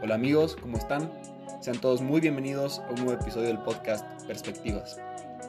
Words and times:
Hola 0.00 0.14
amigos, 0.14 0.54
¿cómo 0.54 0.78
están? 0.78 1.10
Sean 1.60 1.80
todos 1.80 2.02
muy 2.02 2.20
bienvenidos 2.20 2.78
a 2.78 2.90
un 2.90 3.04
nuevo 3.04 3.20
episodio 3.20 3.48
del 3.48 3.58
podcast 3.58 4.06
Perspectivas. 4.28 5.00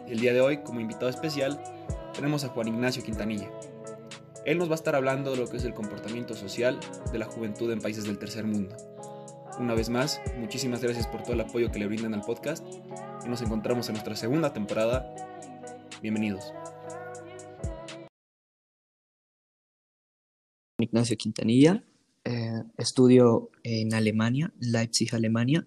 El 0.08 0.20
día 0.20 0.34
de 0.34 0.42
hoy, 0.42 0.64
como 0.64 0.80
invitado 0.80 1.08
especial, 1.08 1.62
tenemos 2.16 2.44
a 2.44 2.48
Juan 2.48 2.70
Ignacio 2.70 3.04
Quintanilla. 3.04 3.48
Él 4.46 4.58
nos 4.58 4.68
va 4.68 4.72
a 4.72 4.76
estar 4.76 4.96
hablando 4.96 5.30
de 5.30 5.38
lo 5.38 5.48
que 5.48 5.58
es 5.58 5.66
el 5.66 5.76
comportamiento 5.76 6.34
social 6.34 6.80
de 7.12 7.20
la 7.20 7.26
juventud 7.26 7.72
en 7.72 7.80
países 7.80 8.06
del 8.06 8.18
tercer 8.18 8.44
mundo. 8.44 8.76
Una 9.60 9.76
vez 9.76 9.90
más, 9.90 10.20
muchísimas 10.40 10.82
gracias 10.82 11.06
por 11.06 11.22
todo 11.22 11.34
el 11.34 11.42
apoyo 11.42 11.72
que 11.72 11.78
le 11.78 11.86
brindan 11.86 12.16
al 12.16 12.22
podcast 12.22 12.66
y 13.24 13.30
nos 13.30 13.44
encontramos 13.44 13.88
en 13.90 13.94
nuestra 13.94 14.16
segunda 14.16 14.52
temporada. 14.52 15.14
Bienvenidos. 16.02 16.56
Ignacio 20.80 21.16
Quintanilla, 21.18 21.84
eh, 22.26 22.64
estudio 22.78 23.50
en 23.64 23.94
Alemania, 23.94 24.52
Leipzig, 24.60 25.14
Alemania, 25.14 25.66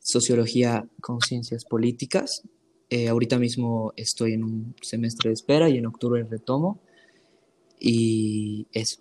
sociología 0.00 0.86
con 1.00 1.20
ciencias 1.20 1.64
políticas. 1.64 2.42
Eh, 2.90 3.08
ahorita 3.08 3.38
mismo 3.38 3.92
estoy 3.96 4.34
en 4.34 4.44
un 4.44 4.76
semestre 4.82 5.30
de 5.30 5.34
espera 5.34 5.68
y 5.68 5.78
en 5.78 5.86
octubre 5.86 6.22
retomo. 6.24 6.80
Y 7.78 8.66
eso. 8.72 9.00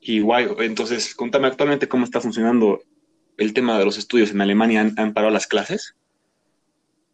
Y 0.00 0.20
guay, 0.20 0.48
entonces 0.60 1.14
contame 1.14 1.46
actualmente 1.46 1.88
cómo 1.88 2.04
está 2.04 2.20
funcionando 2.20 2.80
el 3.36 3.52
tema 3.52 3.78
de 3.78 3.84
los 3.84 3.98
estudios 3.98 4.30
en 4.30 4.40
Alemania. 4.40 4.80
¿Han, 4.96 5.14
parado 5.14 5.32
las 5.32 5.46
clases? 5.46 5.94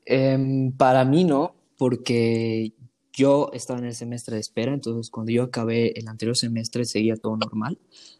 Em, 0.04 0.72
para 0.72 1.04
mí 1.04 1.24
no, 1.24 1.56
porque 1.76 2.72
yo 3.16 3.48
estaba 3.54 3.78
en 3.78 3.86
el 3.86 3.94
semestre 3.94 4.34
de 4.34 4.42
espera, 4.42 4.74
entonces 4.74 5.10
cuando 5.10 5.32
yo 5.32 5.42
acabé 5.42 5.98
el 5.98 6.06
anterior 6.06 6.36
semestre 6.36 6.84
seguía 6.84 7.16
todo 7.16 7.38
normal, 7.38 7.78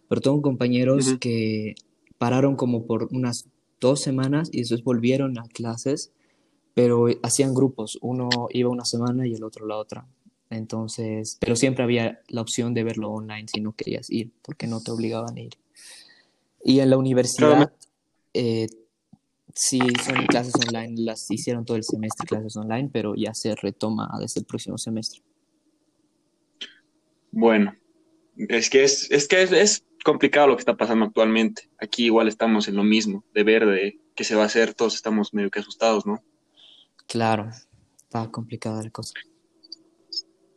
pero 0.09 0.23
tengo 0.23 0.41
compañeros 0.41 1.17
que 1.21 1.75
pararon 2.17 2.57
como 2.57 2.87
por 2.87 3.09
unas 3.13 3.47
dos 3.79 4.01
semanas 4.01 4.49
y 4.51 4.61
después 4.61 4.83
volvieron 4.83 5.39
a 5.39 5.43
clases, 5.49 6.13
pero 6.73 7.09
hacían 7.23 7.53
grupos, 7.53 7.99
uno 8.01 8.31
iba 8.51 8.71
una 8.71 8.87
semana 8.87 9.27
y 9.27 9.35
el 9.35 9.45
otro 9.45 9.67
la 9.67 9.77
otra. 9.77 10.07
Entonces, 10.49 11.37
pero 11.41 11.57
siempre 11.57 11.85
había 11.85 12.21
la 12.29 12.41
opción 12.41 12.73
de 12.73 12.85
verlo 12.85 13.11
online 13.11 13.49
si 13.53 13.61
no 13.61 13.73
querías 13.73 14.09
ir, 14.09 14.31
porque 14.41 14.67
no 14.67 14.81
te 14.81 14.93
obligaban 14.93 15.37
a 15.37 15.41
ir. 15.41 15.59
Y 16.65 16.81
en 16.81 16.89
la 16.89 16.97
universidad, 16.97 17.71
eh, 18.33 18.69
sí, 19.57 19.79
son 20.05 20.27
clases 20.27 20.55
online, 20.55 21.03
las 21.03 21.31
hicieron 21.31 21.65
todo 21.65 21.77
el 21.77 21.83
semestre 21.83 22.27
clases 22.27 22.57
online, 22.57 22.91
pero 22.93 23.15
ya 23.17 23.35
se 23.35 23.55
retoma 23.57 24.09
desde 24.21 24.41
el 24.41 24.47
próximo 24.47 24.77
semestre. 24.79 25.23
Bueno, 27.33 27.75
es 28.37 28.71
que 28.71 28.85
es, 28.85 29.11
es 29.11 29.27
que 29.27 29.43
es, 29.43 29.83
complicado 30.05 30.47
lo 30.47 30.57
que 30.57 30.61
está 30.61 30.77
pasando 30.77 31.05
actualmente. 31.05 31.69
Aquí 31.81 32.05
igual 32.05 32.29
estamos 32.29 32.69
en 32.69 32.77
lo 32.77 32.85
mismo, 32.85 33.25
de 33.35 33.43
ver 33.43 33.67
de 33.67 33.99
qué 34.15 34.23
se 34.23 34.37
va 34.37 34.45
a 34.45 34.47
hacer, 34.47 34.73
todos 34.73 34.95
estamos 34.95 35.35
medio 35.35 35.51
que 35.51 35.59
asustados, 35.59 36.07
¿no? 36.07 36.23
Claro, 37.09 37.51
está 37.97 38.31
complicada 38.31 38.85
la 38.85 38.91
cosa. 38.91 39.15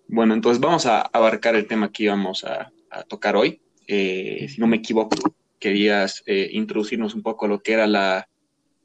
Bueno, 0.07 0.35
entonces 0.35 0.61
vamos 0.61 0.85
a 0.85 1.01
abarcar 1.01 1.55
el 1.55 1.65
tema 1.65 1.91
que 1.91 2.03
íbamos 2.03 2.43
a, 2.43 2.71
tocar 3.07 3.35
hoy. 3.35 3.59
Eh, 3.87 4.47
si 4.49 4.59
no 4.61 4.67
me 4.67 4.77
equivoco, 4.77 5.15
querías 5.57 6.21
eh, 6.27 6.49
introducirnos 6.53 7.15
un 7.15 7.23
poco 7.23 7.45
a 7.45 7.49
lo 7.49 7.59
que 7.59 7.73
era 7.73 7.87
la, 7.87 8.28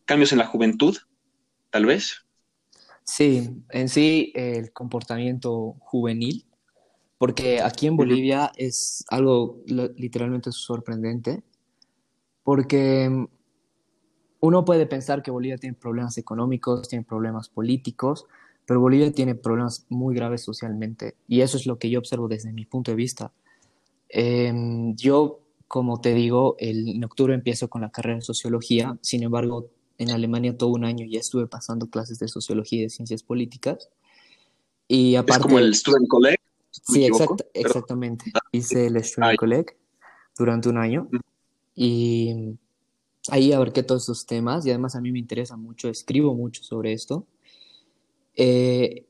cambios 0.05 0.33
en 0.33 0.39
la 0.39 0.47
juventud, 0.47 0.97
tal 1.71 1.87
vez. 1.87 2.25
Sí, 3.05 3.51
en 3.71 3.89
sí 3.89 4.33
el 4.35 4.73
comportamiento 4.73 5.77
juvenil, 5.81 6.47
porque 7.19 7.61
aquí 7.61 7.87
en 7.87 7.97
Bolivia 7.97 8.51
es 8.57 9.05
algo 9.09 9.63
literalmente 9.67 10.53
sorprendente, 10.53 11.43
porque 12.43 13.27
uno 14.41 14.65
puede 14.65 14.87
pensar 14.87 15.23
que 15.23 15.31
Bolivia 15.31 15.59
tiene 15.59 15.77
problemas 15.77 16.19
económicos, 16.19 16.89
tiene 16.89 17.05
problemas 17.05 17.49
políticos, 17.49 18.27
pero 18.67 18.81
Bolivia 18.81 19.13
tiene 19.13 19.35
problemas 19.35 19.87
muy 19.89 20.15
graves 20.15 20.43
socialmente, 20.43 21.17
y 21.29 21.43
eso 21.43 21.57
es 21.57 21.67
lo 21.67 21.79
que 21.79 21.91
yo 21.91 21.99
observo 21.99 22.29
desde 22.29 22.53
mi 22.53 22.65
punto 22.65 22.91
de 22.91 22.97
vista. 22.97 23.33
Em, 24.09 24.95
yo, 24.97 25.41
como 25.69 26.01
te 26.01 26.15
digo, 26.15 26.57
el, 26.59 26.89
en 26.89 27.05
octubre 27.05 27.35
empiezo 27.35 27.69
con 27.69 27.83
la 27.83 27.91
carrera 27.91 28.17
de 28.17 28.23
sociología, 28.23 28.99
sin 29.03 29.23
embargo, 29.23 29.71
en 29.99 30.11
Alemania 30.11 30.57
todo 30.57 30.71
un 30.71 30.85
año 30.85 31.07
ya 31.09 31.21
estuve 31.21 31.47
pasando 31.47 31.89
clases 31.89 32.19
de 32.19 32.29
sociología 32.29 32.81
y 32.81 32.83
de 32.83 32.91
ciencias 32.91 33.23
políticas. 33.23 33.91
Y 34.89 35.17
aparte, 35.17 35.41
es 35.41 35.47
como 35.47 35.59
el 35.59 35.75
Student 35.75 36.09
College. 36.09 36.39
Sí, 36.71 37.09
exactamente. 37.55 38.31
Ah, 38.35 38.41
Hice 38.53 38.87
el 38.87 39.03
Student 39.03 39.39
College 39.39 39.77
durante 40.37 40.69
un 40.69 40.79
año 40.79 41.09
y 41.75 42.57
ahí 43.31 43.53
abarqué 43.53 43.83
todos 43.83 44.05
esos 44.05 44.27
temas 44.27 44.67
y 44.67 44.71
además 44.71 44.97
a 44.97 45.01
mí 45.01 45.13
me 45.13 45.19
interesa 45.19 45.57
mucho, 45.57 45.89
escribo 45.89 46.35
mucho 46.35 46.63
sobre 46.63 46.93
esto. 46.93 47.27
Eh, 48.37 49.07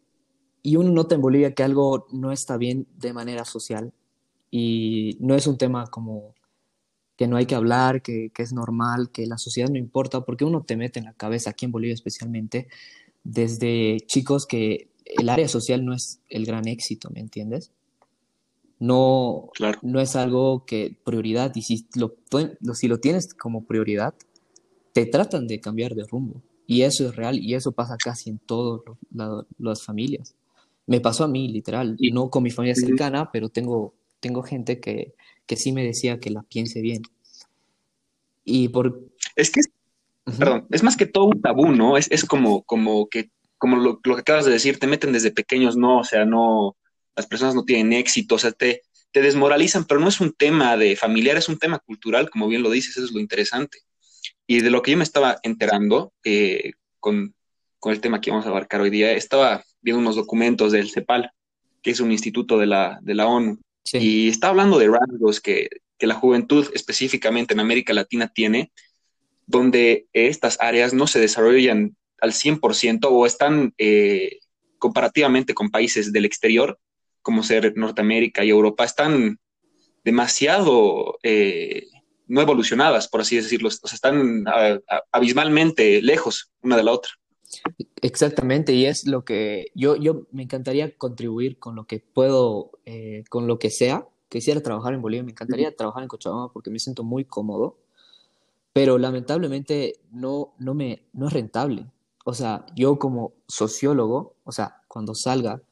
y 0.62 0.76
uno 0.76 0.90
nota 0.90 1.14
en 1.14 1.22
Bolivia 1.22 1.54
que 1.54 1.62
algo 1.62 2.06
no 2.12 2.32
está 2.32 2.56
bien 2.56 2.86
de 2.96 3.12
manera 3.12 3.44
social 3.44 3.92
y 4.50 5.16
no 5.20 5.34
es 5.34 5.46
un 5.46 5.58
tema 5.58 5.86
como 5.88 6.34
que 7.16 7.28
no 7.28 7.36
hay 7.36 7.46
que 7.46 7.54
hablar, 7.54 8.02
que, 8.02 8.30
es 8.36 8.52
normal, 8.52 9.10
que 9.10 9.26
la 9.26 9.38
sociedad 9.38 9.68
no 9.68 9.78
importa, 9.78 10.22
porque 10.22 10.44
uno 10.44 10.62
te 10.62 10.76
mete 10.76 10.98
en 10.98 11.06
la 11.06 11.12
cabeza, 11.12 11.50
aquí 11.50 11.64
en 11.64 11.72
Bolivia 11.72 11.94
especialmente, 11.94 12.68
desde 13.22 13.98
chicos 14.06 14.46
que 14.46 14.88
el 15.04 15.28
área 15.28 15.48
social 15.48 15.84
no 15.84 15.94
es 15.94 16.20
el 16.28 16.44
gran 16.44 16.66
éxito, 16.66 17.10
¿me 17.10 17.20
entiendes? 17.20 17.70
No, 18.80 19.50
no 19.82 20.00
es 20.00 20.16
algo 20.16 20.64
que 20.66 20.96
prioridad, 21.04 21.52
y 21.54 21.62
si 21.62 21.86
lo, 21.94 22.16
si 22.74 22.88
lo 22.88 22.98
tienes 22.98 23.32
como 23.32 23.64
prioridad, 23.64 24.14
te 24.92 25.06
tratan 25.06 25.46
de 25.46 25.60
cambiar 25.60 25.94
de 25.94 26.04
rumbo. 26.04 26.42
Y 26.66 26.82
eso 26.82 27.06
es 27.06 27.14
real, 27.14 27.38
y 27.38 27.54
eso 27.54 27.72
pasa 27.72 27.96
casi 27.96 28.30
en 28.30 28.38
todas 28.38 28.80
las 29.58 29.82
familias. 29.82 30.34
Me 30.86 31.00
pasó 31.00 31.24
a 31.24 31.28
mí, 31.28 31.48
literal, 31.48 31.96
no 32.12 32.28
con 32.30 32.42
mi 32.42 32.50
familia 32.50 32.74
cercana, 32.74 33.30
pero 33.30 33.48
tengo, 33.48 33.94
tengo 34.20 34.42
gente 34.42 34.80
que, 34.80 35.14
que 35.46 35.56
sí 35.56 35.72
me 35.72 35.84
decía 35.84 36.18
que 36.18 36.30
la 36.30 36.42
piense 36.42 36.80
bien. 36.80 37.02
Y 38.44 38.68
por... 38.68 39.00
Es 39.36 39.50
que, 39.50 39.60
perdón, 40.24 40.66
es 40.70 40.82
más 40.82 40.96
que 40.96 41.06
todo 41.06 41.24
un 41.24 41.40
tabú, 41.40 41.72
¿no? 41.72 41.96
Es, 41.96 42.10
es 42.10 42.24
como, 42.24 42.62
como 42.62 43.08
que, 43.08 43.30
como 43.58 43.76
lo, 43.76 44.00
que 44.00 44.12
acabas 44.12 44.44
de 44.44 44.52
decir, 44.52 44.78
te 44.78 44.86
meten 44.86 45.12
desde 45.12 45.30
pequeños, 45.30 45.76
no, 45.76 45.98
o 45.98 46.04
sea, 46.04 46.24
no, 46.24 46.76
las 47.16 47.26
personas 47.26 47.54
no 47.54 47.64
tienen 47.64 47.92
éxito, 47.92 48.34
o 48.34 48.38
sea, 48.38 48.52
te, 48.52 48.82
te 49.10 49.22
desmoralizan, 49.22 49.84
pero 49.84 50.00
no 50.00 50.08
es 50.08 50.20
un 50.20 50.32
tema 50.32 50.76
de 50.76 50.96
familiar, 50.96 51.36
es 51.36 51.48
un 51.48 51.58
tema 51.58 51.78
cultural, 51.78 52.30
como 52.30 52.48
bien 52.48 52.62
lo 52.62 52.70
dices, 52.70 52.96
eso 52.96 53.06
es 53.06 53.12
lo 53.12 53.20
interesante. 53.20 53.78
Y 54.46 54.60
de 54.60 54.70
lo 54.70 54.82
que 54.82 54.90
yo 54.90 54.96
me 54.96 55.04
estaba 55.04 55.38
enterando 55.42 56.12
eh, 56.24 56.72
con, 57.00 57.34
con, 57.78 57.92
el 57.92 58.00
tema 58.00 58.20
que 58.20 58.30
vamos 58.30 58.46
a 58.46 58.50
abarcar 58.50 58.80
hoy 58.80 58.90
día, 58.90 59.12
estaba 59.12 59.64
viendo 59.80 60.00
unos 60.00 60.16
documentos 60.16 60.72
del 60.72 60.90
CEPAL, 60.90 61.30
que 61.82 61.90
es 61.90 62.00
un 62.00 62.12
instituto 62.12 62.58
de 62.58 62.66
la, 62.66 62.98
de 63.02 63.14
la 63.14 63.26
ONU, 63.26 63.58
y 63.92 64.28
está 64.28 64.48
hablando 64.48 64.78
de 64.78 64.88
rasgos 64.88 65.40
que, 65.40 65.68
que, 65.98 66.06
la 66.06 66.14
juventud 66.14 66.66
específicamente 66.74 67.54
en 67.54 67.60
América 67.60 67.92
Latina 67.92 68.28
tiene, 68.28 68.72
donde 69.46 70.06
estas 70.12 70.58
áreas 70.60 70.94
no 70.94 71.06
se 71.06 71.20
desarrollan 71.20 71.96
al 72.20 72.32
100% 72.32 73.06
o 73.10 73.26
están 73.26 73.74
eh, 73.78 74.38
comparativamente 74.78 75.54
con 75.54 75.70
países 75.70 76.12
del 76.12 76.24
exterior, 76.24 76.78
como 77.22 77.42
ser 77.42 77.76
Norteamérica 77.76 78.44
y 78.44 78.50
Europa, 78.50 78.84
están 78.84 79.38
demasiado 80.04 81.18
eh, 81.22 81.86
no 82.26 82.40
evolucionadas, 82.40 83.08
por 83.08 83.20
así 83.20 83.36
decirlo, 83.36 83.68
o 83.68 83.70
sea, 83.70 83.94
están 83.94 84.44
abismalmente 85.12 86.02
lejos 86.02 86.52
una 86.62 86.76
de 86.76 86.82
la 86.82 86.92
otra. 86.92 87.12
Exactamente, 88.04 88.74
y 88.74 88.84
es 88.84 89.06
lo 89.06 89.24
que 89.24 89.68
yo, 89.74 89.96
yo 89.96 90.26
me 90.30 90.42
encantaría 90.42 90.94
contribuir 90.98 91.58
con 91.58 91.74
lo 91.74 91.86
que 91.86 92.00
puedo, 92.00 92.72
eh, 92.84 93.24
con 93.30 93.46
lo 93.46 93.58
que 93.58 93.70
sea. 93.70 94.06
Quisiera 94.28 94.60
trabajar 94.60 94.92
en 94.92 95.00
Bolivia, 95.00 95.22
me 95.22 95.30
encantaría 95.30 95.74
trabajar 95.74 96.02
en 96.02 96.10
Cochabamba 96.10 96.52
porque 96.52 96.68
me 96.68 96.78
siento 96.78 97.02
muy 97.02 97.24
cómodo, 97.24 97.78
pero 98.74 98.98
lamentablemente 98.98 99.94
no, 100.12 100.52
no, 100.58 100.74
me, 100.74 101.06
no 101.14 101.28
es 101.28 101.32
rentable. 101.32 101.86
O 102.26 102.34
sea, 102.34 102.66
yo 102.76 102.98
como 102.98 103.32
sociólogo, 103.48 104.34
o 104.44 104.52
sea, 104.52 104.82
cuando 104.86 105.14
salga, 105.14 105.62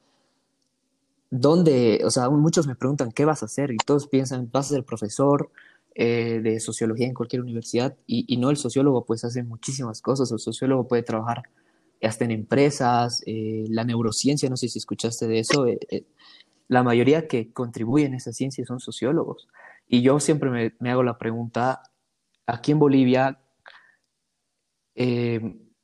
¿dónde? 1.31 2.01
O 2.03 2.11
sea, 2.11 2.31
muchos 2.31 2.67
me 2.67 2.77
preguntan, 2.77 3.13
¿qué 3.13 3.27
vas 3.27 3.43
a 3.43 3.47
hacer? 3.47 3.73
Y 3.73 3.77
todos 3.77 4.07
piensan, 4.09 4.49
vas 4.51 4.71
a 4.71 4.77
ser 4.77 4.85
profesor, 4.85 5.51
eh, 5.95 6.41
de 6.43 6.61
sociología 6.61 7.07
en 7.09 7.13
cualquier 7.13 7.43
universidad 7.43 7.95
y, 8.07 8.25
y, 8.27 8.39
no 8.39 8.49
el 8.49 8.57
sociólogo 8.57 9.05
pues 9.05 9.23
hace 9.25 9.43
muchísimas 9.43 10.01
cosas, 10.01 10.33
el 10.33 10.39
sociólogo 10.39 10.89
puede 10.89 11.03
trabajar 11.03 11.43
hasta 12.03 12.25
en 12.25 12.33
empresas, 12.33 13.23
eh, 13.27 13.65
la 13.69 13.85
neurociencia, 13.85 14.51
no 14.51 14.57
sé 14.57 14.69
si 14.69 14.79
escuchaste 14.79 15.29
de 15.29 15.39
eso, 15.39 15.67
eh, 15.67 15.79
eh, 15.91 16.05
la 16.69 16.83
mayoría 16.83 17.29
que 17.29 17.53
contribuyen 17.53 18.15
a 18.15 18.17
esa 18.17 18.33
ciencia 18.33 18.65
son 18.67 18.81
sociólogos. 18.81 19.49
Y 19.89 20.03
yo 20.03 20.19
siempre 20.21 20.73
me, 20.79 20.91
hago 20.91 21.03
la 21.03 21.19
pregunta, 21.19 21.83
aquí 22.47 22.73
en 22.73 22.79
Bolivia, 22.79 23.39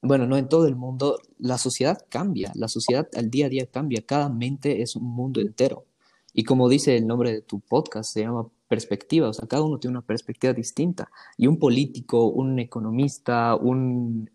bueno, 0.01 0.27
no 0.27 0.37
en 0.37 0.49
todo 0.49 0.67
el 0.67 0.77
mundo, 0.77 1.19
la 1.39 1.59
sociedad 1.59 1.99
cambia, 2.09 2.53
la 2.55 2.69
sociedad 2.69 3.09
al 3.17 3.31
día 3.31 3.47
a 3.47 3.49
día 3.49 3.67
cambia, 3.67 4.05
cada 4.07 4.29
mente 4.29 4.83
es 4.83 4.97
un 4.97 5.05
mundo 5.05 5.41
entero. 5.41 5.87
Y 6.33 6.45
como 6.45 6.69
dice 6.69 6.97
el 6.97 7.07
nombre 7.07 7.33
de 7.33 7.43
tu 7.43 7.61
podcast, 7.61 8.13
se 8.13 8.23
llama 8.23 8.49
perspectiva, 8.69 9.29
o 9.29 9.33
sea, 9.33 9.49
cada 9.49 9.63
uno 9.63 9.79
tiene 9.79 9.97
una 9.97 10.07
perspectiva 10.07 10.53
distinta. 10.53 11.11
Y 11.37 11.47
un 11.47 11.59
político, 11.59 12.29
un 12.29 12.59
economista, 12.59 13.57
un 13.57 14.31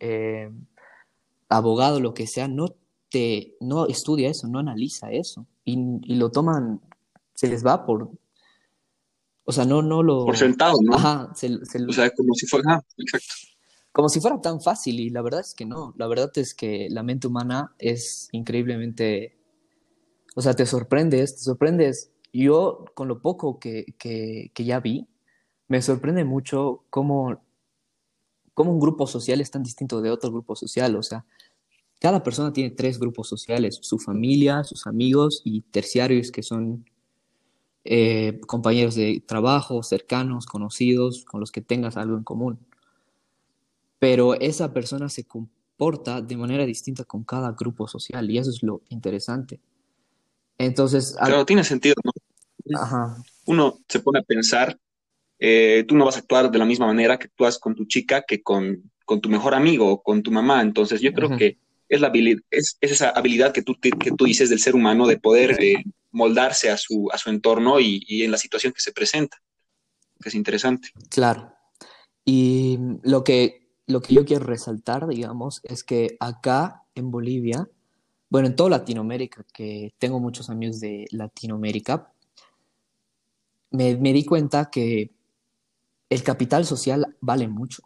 abogado, 1.58 2.00
lo 2.00 2.14
que 2.14 2.28
sea, 2.28 2.48
no, 2.48 2.76
te, 3.10 3.56
no 3.60 3.88
estudia 3.88 4.30
eso, 4.30 4.48
no 4.48 4.60
analiza 4.60 5.12
eso. 5.12 5.48
Y, 5.66 5.78
lo 6.16 6.30
toman, 6.32 6.82
se 7.34 7.48
les 7.48 7.66
va 7.66 7.86
por... 7.86 8.12
O 9.46 9.52
sea, 9.52 9.66
no, 9.66 9.82
no 9.82 10.04
lo... 10.04 10.26
Por 10.26 10.38
sentado, 10.38 10.76
¿no? 10.82 10.96
Ajá, 10.96 11.32
o 11.32 11.94
sea, 11.94 12.10
como 12.12 12.34
si 12.34 12.48
fuera... 12.48 12.84
exacto. 12.98 13.34
Como 13.94 14.10
si 14.10 14.20
fuera 14.20 14.42
tan 14.42 14.60
fácil 14.60 15.00
y 15.00 15.12
la 15.12 15.22
verdad 15.22 15.42
es 15.42 15.54
que 15.54 15.66
no. 15.66 15.94
La 15.98 16.08
verdad 16.08 16.32
es 16.36 16.56
que 16.56 16.88
la 16.90 17.04
mente 17.04 17.28
humana 17.28 17.76
es 17.78 18.28
increíblemente... 18.32 19.38
O 20.36 20.42
sea, 20.42 20.56
te 20.56 20.66
sorprendes, 20.66 21.36
te 21.36 21.44
sorprendes 21.44 22.12
yo, 22.34 22.86
con 22.96 23.08
lo 23.08 23.22
poco 23.22 23.60
que, 23.60 23.86
ya 24.56 24.80
vi, 24.80 25.08
me 25.68 25.82
sorprende 25.84 26.24
mucho 26.26 26.84
cómo, 26.90 27.40
cómo, 28.56 28.72
un 28.72 28.80
grupo 28.80 29.06
social 29.06 29.40
es 29.42 29.52
tan 29.52 29.62
distinto 29.62 30.02
de 30.02 30.10
otro 30.10 30.32
grupo 30.32 30.56
social. 30.56 30.96
O 30.96 31.04
sea, 31.04 31.26
cada 32.04 32.22
persona 32.22 32.52
tiene 32.52 32.70
tres 32.70 33.00
grupos 33.00 33.30
sociales, 33.30 33.80
su 33.82 33.98
familia, 33.98 34.66
sus 34.66 34.88
amigos 34.88 35.42
y 35.46 35.62
terciarios 35.62 36.34
que 36.34 36.44
son 36.44 36.84
eh, 37.86 38.42
compañeros 38.46 38.96
de 38.96 39.24
trabajo, 39.26 39.82
cercanos, 39.84 40.46
conocidos, 40.46 41.24
con 41.24 41.40
los 41.40 41.50
que 41.50 41.62
tengas 41.62 41.96
algo 41.96 42.18
en 42.18 42.26
común. 42.26 42.60
Pero 44.00 44.34
esa 44.34 44.74
persona 44.74 45.08
se 45.08 45.24
comporta 45.24 46.22
de 46.22 46.36
manera 46.36 46.66
distinta 46.66 47.06
con 47.06 47.24
cada 47.24 47.54
grupo 47.54 47.88
social 47.88 48.30
y 48.30 48.38
eso 48.38 48.50
es 48.50 48.62
lo 48.64 48.82
interesante. 48.90 49.62
Entonces. 50.58 51.16
Claro, 51.18 51.46
tiene 51.46 51.64
sentido, 51.64 51.96
¿no? 52.04 52.12
Uno 53.46 53.80
se 53.88 54.02
pone 54.02 54.20
a 54.20 54.24
pensar, 54.24 54.78
eh, 55.40 55.86
tú 55.88 55.96
no 55.96 56.04
vas 56.04 56.18
a 56.18 56.20
actuar 56.20 56.52
de 56.52 56.60
la 56.60 56.66
misma 56.66 56.86
manera 56.86 57.18
que 57.18 57.28
actúas 57.28 57.58
con 57.58 57.76
tu 57.76 57.86
chica 57.86 58.24
que 58.28 58.44
con, 58.44 58.92
tu 59.22 59.30
mejor 59.30 59.56
amigo 59.56 59.90
o 59.90 60.04
con 60.04 60.22
tu 60.22 60.32
mamá. 60.34 60.62
Entonces, 60.62 61.00
yo 61.00 61.14
creo 61.14 61.38
que 61.38 61.64
es, 61.90 62.02
la 62.02 62.08
habilidad, 62.08 62.42
es, 62.52 62.78
esa 62.82 63.10
habilidad 63.10 63.54
que 63.54 63.62
tú, 63.62 63.76
que 63.80 64.12
tú 64.18 64.26
dices 64.26 64.50
del 64.50 64.60
ser 64.60 64.76
humano 64.76 65.08
de 65.08 65.20
poder 65.20 65.62
eh, 65.62 65.84
moldarse 66.14 66.70
a 66.70 66.78
su, 66.78 67.10
a 67.12 67.18
su 67.18 67.30
entorno 67.30 67.80
y, 67.80 68.24
en 68.24 68.32
la 68.32 68.38
situación 68.38 68.72
que 68.72 68.80
se 68.80 68.94
presenta, 68.94 69.38
que 70.22 70.30
es 70.30 70.36
interesante. 70.36 70.90
Claro. 71.10 71.54
Y 72.24 72.78
lo 73.02 73.24
que, 73.24 73.74
lo 73.88 74.02
que 74.02 74.14
yo 74.14 74.24
quiero 74.24 74.46
resaltar, 74.46 75.08
digamos, 75.08 75.60
es 75.64 75.84
que 75.84 76.16
acá 76.20 76.84
en 76.96 77.12
Bolivia, 77.12 77.68
bueno, 78.30 78.48
en 78.48 78.56
toda 78.56 78.70
Latinoamérica, 78.70 79.44
que 79.54 79.94
tengo 79.98 80.20
muchos 80.20 80.50
amigos 80.50 80.80
de 80.80 81.06
Latinoamérica, 81.12 82.14
me, 83.72 83.96
di 83.96 84.24
cuenta 84.24 84.70
que 84.70 85.12
el 86.10 86.24
capital 86.24 86.64
social 86.64 87.18
vale 87.20 87.48
mucho. 87.48 87.82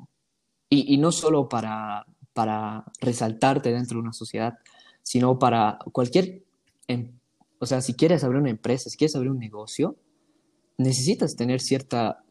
Y, 0.69 0.97
no 0.97 1.13
solo 1.13 1.47
para, 1.47 2.05
para 2.37 2.85
resaltarte 3.01 3.71
dentro 3.71 3.97
de 3.97 4.03
una 4.03 4.13
sociedad, 4.13 4.59
sino 5.01 5.39
para 5.39 5.79
cualquier, 5.91 6.43
em, 6.87 7.17
o 7.57 7.65
sea, 7.65 7.81
si 7.81 7.95
quieres 7.95 8.23
abrir 8.23 8.39
una 8.39 8.51
empresa, 8.51 8.91
si 8.91 8.95
quieres 8.95 9.15
abrir 9.15 9.31
un 9.31 9.39
negocio, 9.39 9.95
necesitas 10.77 11.35
tener 11.35 11.61
cierta, 11.61 12.23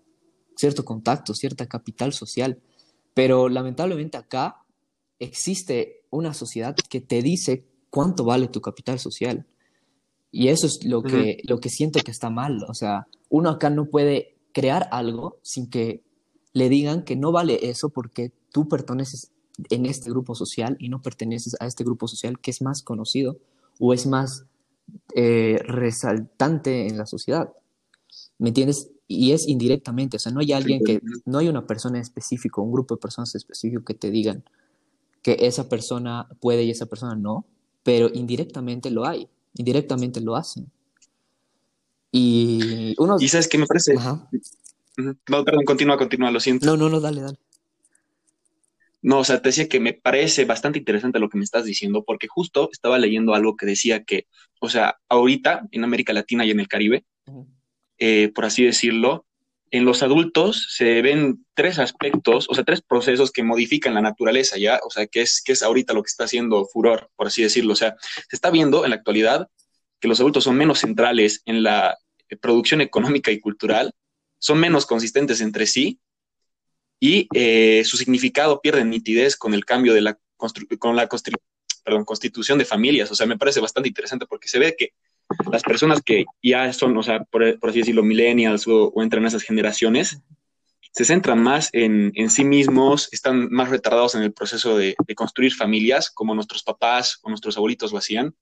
cierto 0.54 0.84
contacto, 0.84 1.34
cierta 1.34 1.66
capital 1.66 2.12
social. 2.12 2.60
Pero 3.14 3.48
lamentablemente 3.48 4.16
acá 4.16 4.62
existe 5.18 6.04
una 6.10 6.32
sociedad 6.32 6.76
que 6.88 7.00
te 7.00 7.20
dice 7.20 7.66
cuánto 7.90 8.22
vale 8.22 8.46
tu 8.46 8.60
capital 8.60 9.00
social. 9.00 9.44
Y 10.30 10.50
eso 10.50 10.68
es 10.68 10.84
lo 10.84 11.02
que, 11.02 11.38
lo 11.48 11.58
que 11.58 11.68
siento 11.68 11.98
que 12.04 12.12
está 12.12 12.30
mal. 12.30 12.62
O 12.68 12.74
sea, 12.74 13.08
uno 13.28 13.50
acá 13.50 13.70
no 13.70 13.86
puede 13.86 14.36
crear 14.52 14.88
algo 14.92 15.40
sin 15.42 15.68
que 15.68 16.04
le 16.52 16.68
digan 16.68 17.02
que 17.02 17.16
no 17.16 17.32
vale 17.32 17.68
eso 17.68 17.88
porque 17.88 18.30
tú 18.52 18.68
perteneces 18.68 19.32
en 19.70 19.86
este 19.86 20.10
grupo 20.10 20.34
social 20.34 20.76
y 20.78 20.88
no 20.88 21.02
perteneces 21.02 21.56
a 21.60 21.66
este 21.66 21.84
grupo 21.84 22.08
social 22.08 22.38
que 22.38 22.50
es 22.50 22.62
más 22.62 22.82
conocido 22.82 23.38
o 23.78 23.92
es 23.92 24.06
más 24.06 24.44
eh, 25.14 25.58
resaltante 25.64 26.86
en 26.88 26.98
la 26.98 27.06
sociedad. 27.06 27.52
¿Me 28.38 28.48
entiendes? 28.48 28.90
Y 29.08 29.32
es 29.32 29.46
indirectamente, 29.46 30.16
o 30.16 30.20
sea, 30.20 30.32
no 30.32 30.40
hay 30.40 30.52
alguien 30.52 30.82
que, 30.84 31.00
no 31.24 31.38
hay 31.38 31.48
una 31.48 31.66
persona 31.66 32.00
específica, 32.00 32.60
un 32.60 32.72
grupo 32.72 32.96
de 32.96 33.00
personas 33.00 33.34
específico 33.34 33.84
que 33.84 33.94
te 33.94 34.10
digan 34.10 34.44
que 35.22 35.36
esa 35.40 35.68
persona 35.68 36.28
puede 36.40 36.64
y 36.64 36.70
esa 36.70 36.86
persona 36.86 37.14
no, 37.14 37.46
pero 37.82 38.10
indirectamente 38.12 38.90
lo 38.90 39.06
hay, 39.06 39.28
indirectamente 39.54 40.20
lo 40.20 40.36
hacen. 40.36 40.70
Y 42.10 42.94
uno... 42.98 43.16
¿Y 43.18 43.28
sabes 43.28 43.48
qué 43.48 43.58
me 43.58 43.66
parece? 43.66 43.94
No, 44.96 45.44
perdón, 45.44 45.64
continúa, 45.64 45.96
continúa, 45.96 46.30
lo 46.30 46.40
siento. 46.40 46.66
No, 46.66 46.76
no, 46.76 46.88
no, 46.88 47.00
dale, 47.00 47.20
dale. 47.20 47.38
No, 49.02 49.18
o 49.20 49.24
sea, 49.24 49.40
te 49.40 49.50
decía 49.50 49.68
que 49.68 49.80
me 49.80 49.92
parece 49.92 50.44
bastante 50.44 50.78
interesante 50.78 51.18
lo 51.18 51.28
que 51.28 51.38
me 51.38 51.44
estás 51.44 51.64
diciendo, 51.64 52.04
porque 52.04 52.28
justo 52.28 52.68
estaba 52.72 52.98
leyendo 52.98 53.34
algo 53.34 53.56
que 53.56 53.66
decía 53.66 54.04
que, 54.04 54.26
o 54.60 54.68
sea, 54.68 54.96
ahorita 55.08 55.66
en 55.70 55.84
América 55.84 56.12
Latina 56.12 56.44
y 56.44 56.50
en 56.50 56.60
el 56.60 56.68
Caribe, 56.68 57.04
eh, 57.98 58.30
por 58.34 58.44
así 58.44 58.64
decirlo, 58.64 59.26
en 59.70 59.84
los 59.84 60.02
adultos 60.02 60.68
se 60.70 61.02
ven 61.02 61.44
tres 61.54 61.78
aspectos, 61.78 62.46
o 62.48 62.54
sea, 62.54 62.64
tres 62.64 62.82
procesos 62.82 63.32
que 63.32 63.42
modifican 63.42 63.94
la 63.94 64.00
naturaleza, 64.00 64.56
¿ya? 64.58 64.80
O 64.84 64.90
sea, 64.90 65.06
que 65.06 65.22
es, 65.22 65.42
que 65.44 65.52
es 65.52 65.62
ahorita 65.62 65.92
lo 65.92 66.02
que 66.02 66.08
está 66.08 66.24
haciendo 66.24 66.66
furor, 66.66 67.10
por 67.16 67.26
así 67.26 67.42
decirlo. 67.42 67.72
O 67.72 67.76
sea, 67.76 67.96
se 68.28 68.36
está 68.36 68.50
viendo 68.50 68.84
en 68.84 68.90
la 68.90 68.96
actualidad 68.96 69.48
que 70.00 70.08
los 70.08 70.20
adultos 70.20 70.44
son 70.44 70.56
menos 70.56 70.80
centrales 70.80 71.42
en 71.46 71.62
la 71.62 71.96
eh, 72.28 72.36
producción 72.36 72.80
económica 72.80 73.30
y 73.30 73.40
cultural, 73.40 73.92
son 74.38 74.58
menos 74.58 74.86
consistentes 74.86 75.40
entre 75.40 75.66
sí 75.66 76.00
y 76.98 77.28
eh, 77.34 77.82
su 77.84 77.96
significado 77.96 78.60
pierde 78.60 78.84
nitidez 78.84 79.36
con 79.36 79.54
el 79.54 79.64
cambio 79.64 79.92
de 79.94 80.00
la, 80.00 80.18
con 80.78 80.96
la 80.96 81.08
constitución 82.04 82.58
de 82.58 82.64
familias. 82.64 83.10
O 83.10 83.14
sea, 83.14 83.26
me 83.26 83.38
parece 83.38 83.60
bastante 83.60 83.88
interesante 83.88 84.26
porque 84.26 84.48
se 84.48 84.58
ve 84.58 84.74
que 84.76 84.92
las 85.50 85.62
personas 85.62 86.02
que 86.02 86.24
ya 86.42 86.72
son, 86.72 86.96
o 86.96 87.02
sea, 87.02 87.24
por, 87.24 87.44
así 87.44 87.80
decirlo, 87.80 88.02
millennials 88.02 88.66
o, 88.66 88.92
entran 89.02 89.22
en 89.24 89.28
esas 89.28 89.42
generaciones, 89.42 90.20
se 90.92 91.04
centran 91.04 91.42
más 91.42 91.68
en, 91.72 92.12
sí 92.30 92.44
mismos, 92.44 93.08
están 93.12 93.50
más 93.50 93.68
retardados 93.68 94.14
en 94.14 94.22
el 94.22 94.32
proceso 94.32 94.78
de, 94.78 94.96
construir 95.14 95.52
familias, 95.52 96.10
como 96.10 96.34
nuestros 96.34 96.62
papás 96.62 97.18
o 97.22 97.28
nuestros 97.28 97.56
abuelitos 97.56 97.92
lo 97.92 97.98
hacían. 97.98 98.34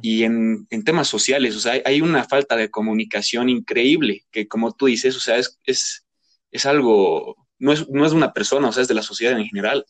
Y 0.00 0.22
en, 0.22 0.66
temas 0.84 1.08
sociales, 1.08 1.54
o 1.56 1.60
sea, 1.60 1.82
hay, 1.84 2.00
una 2.00 2.24
falta 2.24 2.56
de 2.56 2.70
comunicación 2.70 3.50
increíble, 3.50 4.24
que 4.30 4.48
como 4.48 4.72
tú 4.72 4.86
dices, 4.86 5.14
o 5.16 5.20
sea, 5.20 5.36
es, 5.36 5.58
es, 5.66 6.06
es 6.50 6.64
algo, 6.64 7.36
no 7.58 7.72
es, 7.72 7.88
no 7.88 8.04
es 8.04 8.12
una 8.12 8.32
persona, 8.32 8.68
o 8.68 8.72
sea, 8.72 8.82
es 8.82 8.88
de 8.88 8.94
la 8.94 9.02
sociedad 9.02 9.38
en 9.38 9.46
general. 9.46 9.84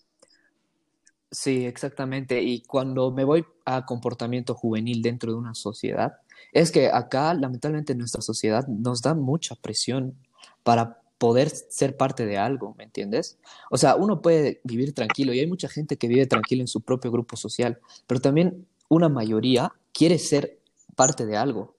Sí, 1.30 1.66
exactamente. 1.66 2.42
Y 2.42 2.62
cuando 2.62 3.10
me 3.10 3.24
voy 3.24 3.44
a 3.64 3.84
comportamiento 3.84 4.54
juvenil 4.54 5.02
dentro 5.02 5.32
de 5.32 5.38
una 5.38 5.54
sociedad, 5.54 6.18
es 6.52 6.70
que 6.70 6.88
acá, 6.88 7.34
lamentablemente, 7.34 7.94
nuestra 7.94 8.22
sociedad 8.22 8.66
nos 8.68 9.02
da 9.02 9.14
mucha 9.14 9.56
presión 9.56 10.14
para 10.62 11.00
poder 11.18 11.50
ser 11.50 11.96
parte 11.96 12.26
de 12.26 12.38
algo, 12.38 12.74
¿me 12.78 12.84
entiendes? 12.84 13.38
O 13.70 13.78
sea, 13.78 13.96
uno 13.96 14.20
puede 14.22 14.60
vivir 14.62 14.94
tranquilo 14.94 15.32
y 15.32 15.40
hay 15.40 15.46
mucha 15.46 15.68
gente 15.68 15.96
que 15.96 16.08
vive 16.08 16.26
tranquilo 16.26 16.60
en 16.60 16.68
su 16.68 16.82
propio 16.82 17.10
grupo 17.10 17.36
social, 17.36 17.80
pero 18.06 18.20
también 18.20 18.66
una 18.88 19.08
mayoría 19.08 19.72
quiere 19.92 20.18
ser 20.18 20.58
parte 20.94 21.26
de 21.26 21.36
algo. 21.36 21.76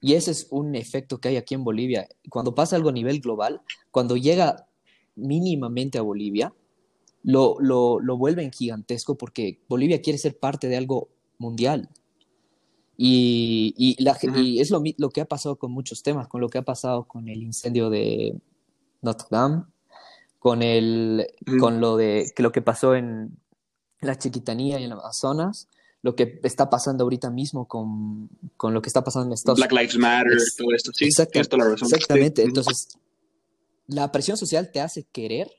Y 0.00 0.14
ese 0.14 0.30
es 0.30 0.46
un 0.50 0.74
efecto 0.74 1.20
que 1.20 1.28
hay 1.28 1.36
aquí 1.36 1.54
en 1.54 1.64
Bolivia. 1.64 2.08
Cuando 2.30 2.54
pasa 2.54 2.76
algo 2.76 2.88
a 2.88 2.92
nivel 2.92 3.20
global, 3.20 3.60
cuando 3.90 4.16
llega 4.16 4.67
mínimamente 5.18 5.98
a 5.98 6.02
Bolivia, 6.02 6.52
lo, 7.22 7.56
lo, 7.60 8.00
lo 8.00 8.16
vuelven 8.16 8.52
gigantesco 8.52 9.16
porque 9.16 9.60
Bolivia 9.68 10.00
quiere 10.00 10.18
ser 10.18 10.38
parte 10.38 10.68
de 10.68 10.76
algo 10.76 11.08
mundial. 11.38 11.88
Y, 12.96 13.74
y, 13.76 14.02
la, 14.02 14.18
y 14.36 14.60
es 14.60 14.70
lo, 14.70 14.82
lo, 14.96 15.10
que 15.10 15.20
ha 15.20 15.24
pasado 15.24 15.56
con 15.56 15.70
muchos 15.70 16.02
temas, 16.02 16.26
con 16.26 16.40
lo 16.40 16.48
que 16.48 16.58
ha 16.58 16.62
pasado 16.62 17.04
con 17.04 17.28
el 17.28 17.42
incendio 17.42 17.90
de 17.90 18.40
Notre 19.02 19.28
Dame, 19.30 19.64
con, 20.38 20.62
el, 20.62 21.26
con 21.60 21.80
lo, 21.80 21.96
de, 21.96 22.32
que 22.34 22.42
lo 22.42 22.50
que 22.50 22.62
pasó 22.62 22.96
en 22.96 23.38
la 24.00 24.18
Chiquitanía 24.18 24.80
y 24.80 24.84
en 24.84 24.92
Amazonas, 24.92 25.68
lo 26.02 26.16
que 26.16 26.40
está 26.42 26.70
pasando 26.70 27.04
ahorita 27.04 27.30
mismo 27.30 27.68
con, 27.68 28.30
con 28.56 28.74
lo 28.74 28.82
que 28.82 28.88
está 28.88 29.04
pasando 29.04 29.26
en 29.26 29.32
Estados 29.34 29.58
Unidos. 29.58 29.70
Black 29.70 29.80
Lives 29.80 29.98
Matter, 29.98 30.38
todo 30.56 30.72
esto, 30.74 30.90
sí, 30.92 31.06
Exactamente, 31.06 32.42
entonces 32.42 32.88
la 33.88 34.12
presión 34.12 34.36
social 34.36 34.70
te 34.70 34.80
hace 34.80 35.04
querer 35.04 35.50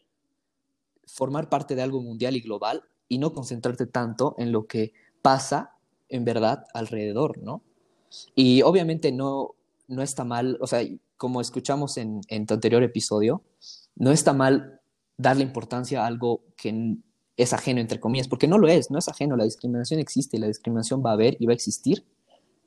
formar 1.06 1.50
parte 1.50 1.76
de 1.76 1.82
algo 1.82 2.02
mundial 2.02 2.36
y 2.36 2.42
global 2.42 2.84
y 3.08 3.18
no 3.18 3.34
concentrarte 3.34 3.88
tanto 3.88 4.36
en 4.38 4.52
lo 4.52 4.68
que 4.68 4.94
pasa 5.22 5.76
en 6.08 6.24
verdad 6.24 6.66
alrededor, 6.74 7.40
¿no? 7.40 7.64
Y 8.36 8.62
obviamente 8.62 9.12
no, 9.12 9.56
no 9.88 10.02
está 10.02 10.24
mal, 10.24 10.58
o 10.62 10.68
sea, 10.68 10.82
como 11.18 11.42
escuchamos 11.42 11.98
en, 11.98 12.22
en 12.28 12.46
tu 12.46 12.54
anterior 12.54 12.84
episodio, 12.84 13.42
no 13.96 14.12
está 14.12 14.34
mal 14.34 14.80
darle 15.18 15.44
importancia 15.44 16.04
a 16.04 16.08
algo 16.08 16.44
que 16.56 16.98
es 17.36 17.54
ajeno, 17.54 17.82
entre 17.82 18.00
comillas, 18.00 18.28
porque 18.28 18.48
no 18.48 18.58
lo 18.58 18.68
es, 18.68 18.92
no 18.92 19.00
es 19.00 19.08
ajeno, 19.08 19.36
la 19.36 19.44
discriminación 19.44 20.00
existe, 20.00 20.40
la 20.40 20.48
discriminación 20.48 21.04
va 21.06 21.12
a 21.12 21.14
haber 21.14 21.36
y 21.40 21.46
va 21.46 21.52
a 21.52 21.56
existir, 21.56 22.06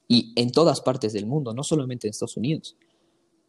y 0.08 0.32
en 0.36 0.50
todas 0.50 0.80
partes 0.80 1.12
del 1.12 1.26
mundo, 1.26 1.54
no 1.54 1.62
solamente 1.62 2.06
en 2.06 2.10
Estados 2.10 2.36
Unidos. 2.36 2.76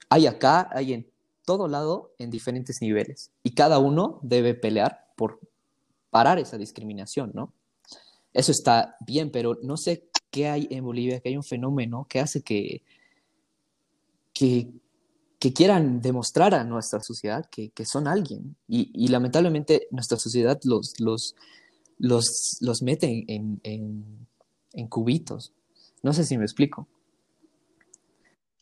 hay 0.09 0.27
acá, 0.27 0.69
hay 0.71 0.93
en 0.93 1.12
todo 1.45 1.67
lado, 1.67 2.13
en 2.19 2.29
diferentes 2.29 2.81
niveles. 2.81 3.31
Y 3.43 3.51
cada 3.51 3.79
uno 3.79 4.19
debe 4.23 4.53
pelear 4.53 5.11
por 5.15 5.39
parar 6.09 6.39
esa 6.39 6.57
discriminación, 6.57 7.31
¿no? 7.33 7.53
Eso 8.33 8.51
está 8.51 8.97
bien, 8.99 9.31
pero 9.31 9.57
no 9.61 9.77
sé 9.77 10.09
qué 10.31 10.47
hay 10.47 10.67
en 10.71 10.83
Bolivia, 10.83 11.19
que 11.19 11.29
hay 11.29 11.37
un 11.37 11.43
fenómeno 11.43 12.07
que 12.09 12.19
hace 12.19 12.41
que, 12.41 12.83
que, 14.33 14.71
quieran 15.53 16.01
demostrar 16.01 16.55
a 16.55 16.63
nuestra 16.63 17.01
sociedad 17.01 17.45
que, 17.49 17.71
son 17.85 18.07
alguien. 18.07 18.55
Y, 18.67 19.07
lamentablemente 19.09 19.87
nuestra 19.91 20.17
sociedad 20.17 20.59
los, 20.63 20.99
los, 20.99 21.35
los, 21.99 22.57
los 22.61 22.81
mete 22.81 23.25
en, 23.27 23.59
en 23.63 24.87
cubitos. 24.87 25.53
No 26.01 26.13
sé 26.13 26.23
si 26.25 26.37
me 26.37 26.43
explico. 26.43 26.87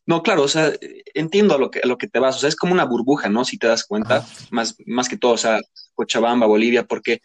No, 0.06 0.24
claro, 0.24 0.44
o 0.44 0.48
sea, 0.48 0.74
entiendo 1.14 1.56
a 1.56 1.58
lo 1.58 1.70
que, 1.70 1.80
a 1.84 1.88
lo 1.88 1.98
que 1.98 2.08
te 2.08 2.20
vas, 2.20 2.36
o 2.38 2.40
sea, 2.40 2.50
es 2.50 2.56
como 2.56 2.74
una 2.74 2.86
burbuja, 2.86 3.30
¿no? 3.30 3.46
Si 3.46 3.58
te 3.58 3.68
das 3.68 3.86
cuenta, 3.86 4.26
más, 4.50 4.76
más 4.86 5.08
que 5.08 5.18
todo, 5.18 5.34
o 5.34 5.38
sea, 5.38 5.60
Cochabamba, 5.94 6.48
Bolivia, 6.48 6.86
porque 6.86 7.22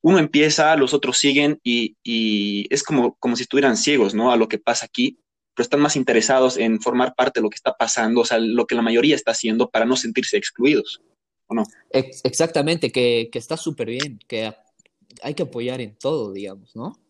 uno 0.00 0.18
empieza, 0.18 0.76
los 0.76 0.94
otros 0.94 1.18
siguen 1.18 1.58
y, 1.64 1.96
y, 2.04 2.72
es 2.72 2.82
como, 2.82 3.16
como 3.16 3.36
si 3.36 3.42
estuvieran 3.42 3.76
ciegos, 3.76 4.14
¿no? 4.14 4.30
A 4.30 4.36
lo 4.36 4.48
que 4.48 4.58
pasa 4.58 4.86
aquí, 4.86 5.18
pero 5.54 5.64
están 5.64 5.80
más 5.80 5.96
interesados 5.96 6.56
en 6.56 6.80
formar 6.80 7.14
parte 7.14 7.40
de 7.40 7.42
lo 7.42 7.50
que 7.50 7.56
está 7.56 7.74
pasando, 7.74 8.20
o 8.20 8.24
sea, 8.24 8.38
lo 8.38 8.66
que 8.66 8.74
la 8.74 8.82
mayoría 8.82 9.16
está 9.16 9.32
haciendo 9.32 9.70
para 9.70 9.84
no 9.84 9.96
sentirse 9.96 10.36
excluidos, 10.36 11.02
¿o 11.46 11.54
no? 11.54 11.64
Exactamente, 11.90 12.92
que, 12.92 13.28
que 13.32 13.38
está 13.38 13.56
súper 13.56 13.88
bien, 13.88 14.18
que 14.28 14.52
hay 15.22 15.34
que 15.34 15.44
apoyar 15.44 15.80
en 15.80 15.96
todo, 15.96 16.32
digamos, 16.32 16.76
¿no? 16.76 17.00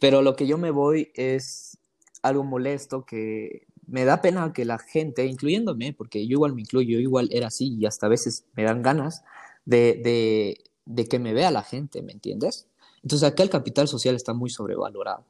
Pero 0.00 0.22
lo 0.22 0.34
que 0.34 0.46
yo 0.46 0.58
me 0.58 0.70
voy 0.70 1.10
es 1.14 1.78
algo 2.22 2.44
molesto 2.44 3.04
que 3.04 3.66
me 3.88 4.04
da 4.04 4.20
pena 4.20 4.52
que 4.52 4.64
la 4.64 4.78
gente, 4.78 5.24
incluyéndome, 5.24 5.92
porque 5.92 6.26
yo 6.26 6.32
igual 6.32 6.54
me 6.54 6.60
incluyo, 6.60 6.98
yo 6.98 7.00
igual 7.00 7.28
era 7.32 7.48
así 7.48 7.74
y 7.74 7.86
hasta 7.86 8.06
a 8.06 8.10
veces 8.10 8.44
me 8.54 8.64
dan 8.64 8.82
ganas 8.82 9.24
de, 9.64 10.62
que 11.08 11.18
me 11.18 11.32
vea 11.32 11.50
la 11.50 11.62
gente, 11.62 12.02
¿me 12.02 12.12
entiendes? 12.12 12.66
Entonces 13.02 13.26
acá 13.26 13.42
el 13.42 13.50
capital 13.50 13.88
social 13.88 14.14
está 14.14 14.34
muy 14.34 14.50
sobrevalorado 14.50 15.24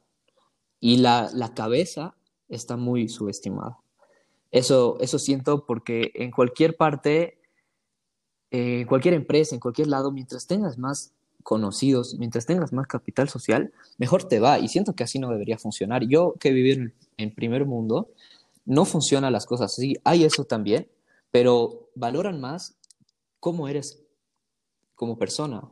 y 0.79 0.97
la, 0.97 1.31
cabeza 1.55 2.15
está 2.49 2.75
muy 2.75 3.07
subestimada. 3.07 3.77
Eso, 4.51 4.97
eso 4.99 5.19
siento 5.19 5.65
porque 5.65 6.11
en 6.15 6.31
cualquier 6.31 6.75
parte, 6.75 7.39
en 8.51 8.85
cualquier 8.87 9.13
empresa, 9.13 9.55
en 9.55 9.61
cualquier 9.61 9.87
lado, 9.87 10.11
mientras 10.11 10.47
tengas 10.47 10.77
más 10.77 11.13
conocidos, 11.43 12.15
mientras 12.17 12.45
tengas 12.45 12.73
más 12.73 12.87
capital 12.87 13.29
social, 13.29 13.71
mejor 13.97 14.23
te 14.25 14.39
va. 14.39 14.59
Y 14.59 14.67
siento 14.67 14.93
que 14.95 15.03
así 15.03 15.19
no 15.19 15.29
debería 15.29 15.57
funcionar. 15.57 16.05
Yo 16.07 16.33
que 16.39 16.51
viví 16.51 16.71
en, 16.71 16.93
en 17.17 17.33
primer 17.33 17.65
mundo, 17.65 18.09
no 18.69 18.85
funcionan 18.85 19.33
las 19.33 19.47
cosas 19.47 19.73
así. 19.73 19.97
Hay 20.03 20.23
eso 20.23 20.45
también, 20.45 20.87
pero 21.31 21.89
valoran 21.95 22.39
más 22.39 22.79
cómo 23.39 23.67
eres 23.67 24.05
como 24.93 25.17
persona 25.17 25.63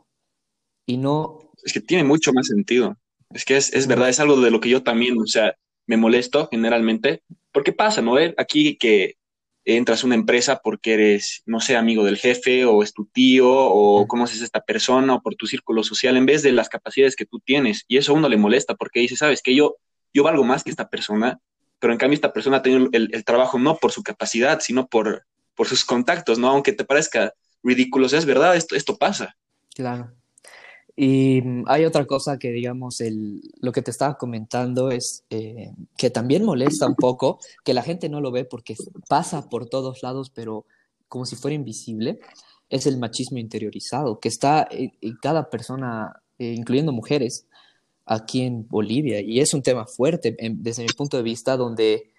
y 0.85 0.97
no... 0.97 1.51
Es 1.63 1.73
que 1.73 1.79
tiene 1.79 2.03
mucho 2.03 2.33
más 2.33 2.47
sentido. 2.47 2.97
Es 3.29 3.45
que 3.45 3.55
es, 3.55 3.71
es 3.73 3.85
verdad, 3.85 4.09
es 4.09 4.19
algo 4.19 4.41
de 4.41 4.49
lo 4.49 4.59
que 4.59 4.69
yo 4.69 4.81
también, 4.81 5.15
o 5.19 5.27
sea, 5.27 5.55
me 5.85 5.95
molesto 5.95 6.47
generalmente, 6.49 7.21
porque 7.51 7.71
pasa, 7.71 8.01
¿no? 8.01 8.15
Aquí 8.37 8.77
que 8.77 9.17
entras 9.63 10.03
a 10.03 10.07
una 10.07 10.15
empresa 10.15 10.61
porque 10.63 10.93
eres, 10.93 11.43
no 11.45 11.59
sé, 11.59 11.75
amigo 11.75 12.03
del 12.03 12.17
jefe 12.17 12.65
o 12.65 12.81
es 12.81 12.93
tu 12.93 13.05
tío 13.05 13.47
o 13.47 14.07
conoces 14.07 14.41
a 14.41 14.45
esta 14.45 14.61
persona 14.61 15.15
o 15.15 15.21
por 15.21 15.35
tu 15.35 15.45
círculo 15.45 15.83
social 15.83 16.17
en 16.17 16.25
vez 16.25 16.41
de 16.41 16.51
las 16.51 16.69
capacidades 16.69 17.15
que 17.15 17.25
tú 17.25 17.39
tienes. 17.41 17.83
Y 17.87 17.97
eso 17.97 18.13
a 18.13 18.15
uno 18.15 18.27
le 18.27 18.37
molesta 18.37 18.73
porque 18.73 19.01
dice, 19.01 19.17
sabes 19.17 19.43
que 19.43 19.53
yo, 19.53 19.75
yo 20.13 20.23
valgo 20.23 20.43
más 20.43 20.63
que 20.63 20.71
esta 20.71 20.89
persona 20.89 21.39
pero 21.79 21.93
en 21.93 21.99
cambio 21.99 22.15
esta 22.15 22.33
persona 22.33 22.57
ha 22.57 22.61
tenido 22.61 22.89
el, 22.91 23.25
trabajo 23.25 23.59
no 23.59 23.77
por 23.77 23.91
su 23.91 24.03
capacidad, 24.03 24.59
sino 24.59 24.87
por, 24.87 25.25
por 25.55 25.67
sus 25.67 25.85
contactos, 25.85 26.39
¿no? 26.39 26.49
Aunque 26.49 26.73
te 26.73 26.85
parezca 26.85 27.33
ridículo, 27.63 28.07
es 28.07 28.25
verdad, 28.25 28.55
esto, 28.55 28.75
esto 28.75 28.97
pasa. 28.97 29.35
Claro. 29.75 30.11
Y 30.95 31.41
mm, 31.43 31.65
hay 31.67 31.85
otra 31.85 32.05
cosa 32.05 32.39
que, 32.39 32.51
digamos, 32.51 32.99
el, 33.01 33.41
lo 33.61 33.71
que 33.71 33.83
te 33.83 33.91
estaba 33.91 34.17
comentando 34.17 34.89
es 34.89 35.23
eh, 35.29 35.71
que 35.95 36.09
también 36.09 36.43
molesta 36.43 36.87
un 36.87 36.95
poco, 36.95 37.39
que 37.63 37.75
la 37.75 37.83
gente 37.83 38.09
no 38.09 38.19
lo 38.19 38.31
ve 38.31 38.45
porque 38.45 38.75
pasa 39.07 39.47
por 39.47 39.69
todos 39.69 40.01
lados, 40.01 40.31
pero 40.31 40.65
como 41.07 41.25
si 41.25 41.35
fuera 41.35 41.55
invisible, 41.55 42.19
es 42.69 42.87
el 42.87 42.97
machismo 42.97 43.37
interiorizado, 43.37 44.19
que 44.19 44.27
está 44.27 44.67
en, 44.69 44.91
cada 45.21 45.49
persona, 45.49 46.21
eh, 46.39 46.53
incluyendo 46.53 46.91
mujeres, 46.91 47.47
aquí 48.07 48.41
en 48.41 48.67
Bolivia. 48.67 49.21
Y 49.21 49.39
es 49.39 49.53
un 49.53 49.61
tema 49.61 49.85
fuerte 49.85 50.35
desde 50.39 50.83
mi 50.83 50.89
punto 50.89 51.17
de 51.17 51.23
vista, 51.23 51.57
donde 51.57 52.11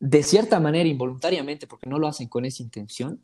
de 0.00 0.22
cierta 0.22 0.58
manera, 0.58 0.88
involuntariamente, 0.88 1.66
porque 1.66 1.88
no 1.88 1.98
lo 1.98 2.08
hacen 2.08 2.28
con 2.28 2.44
esa 2.44 2.62
intención. 2.62 3.22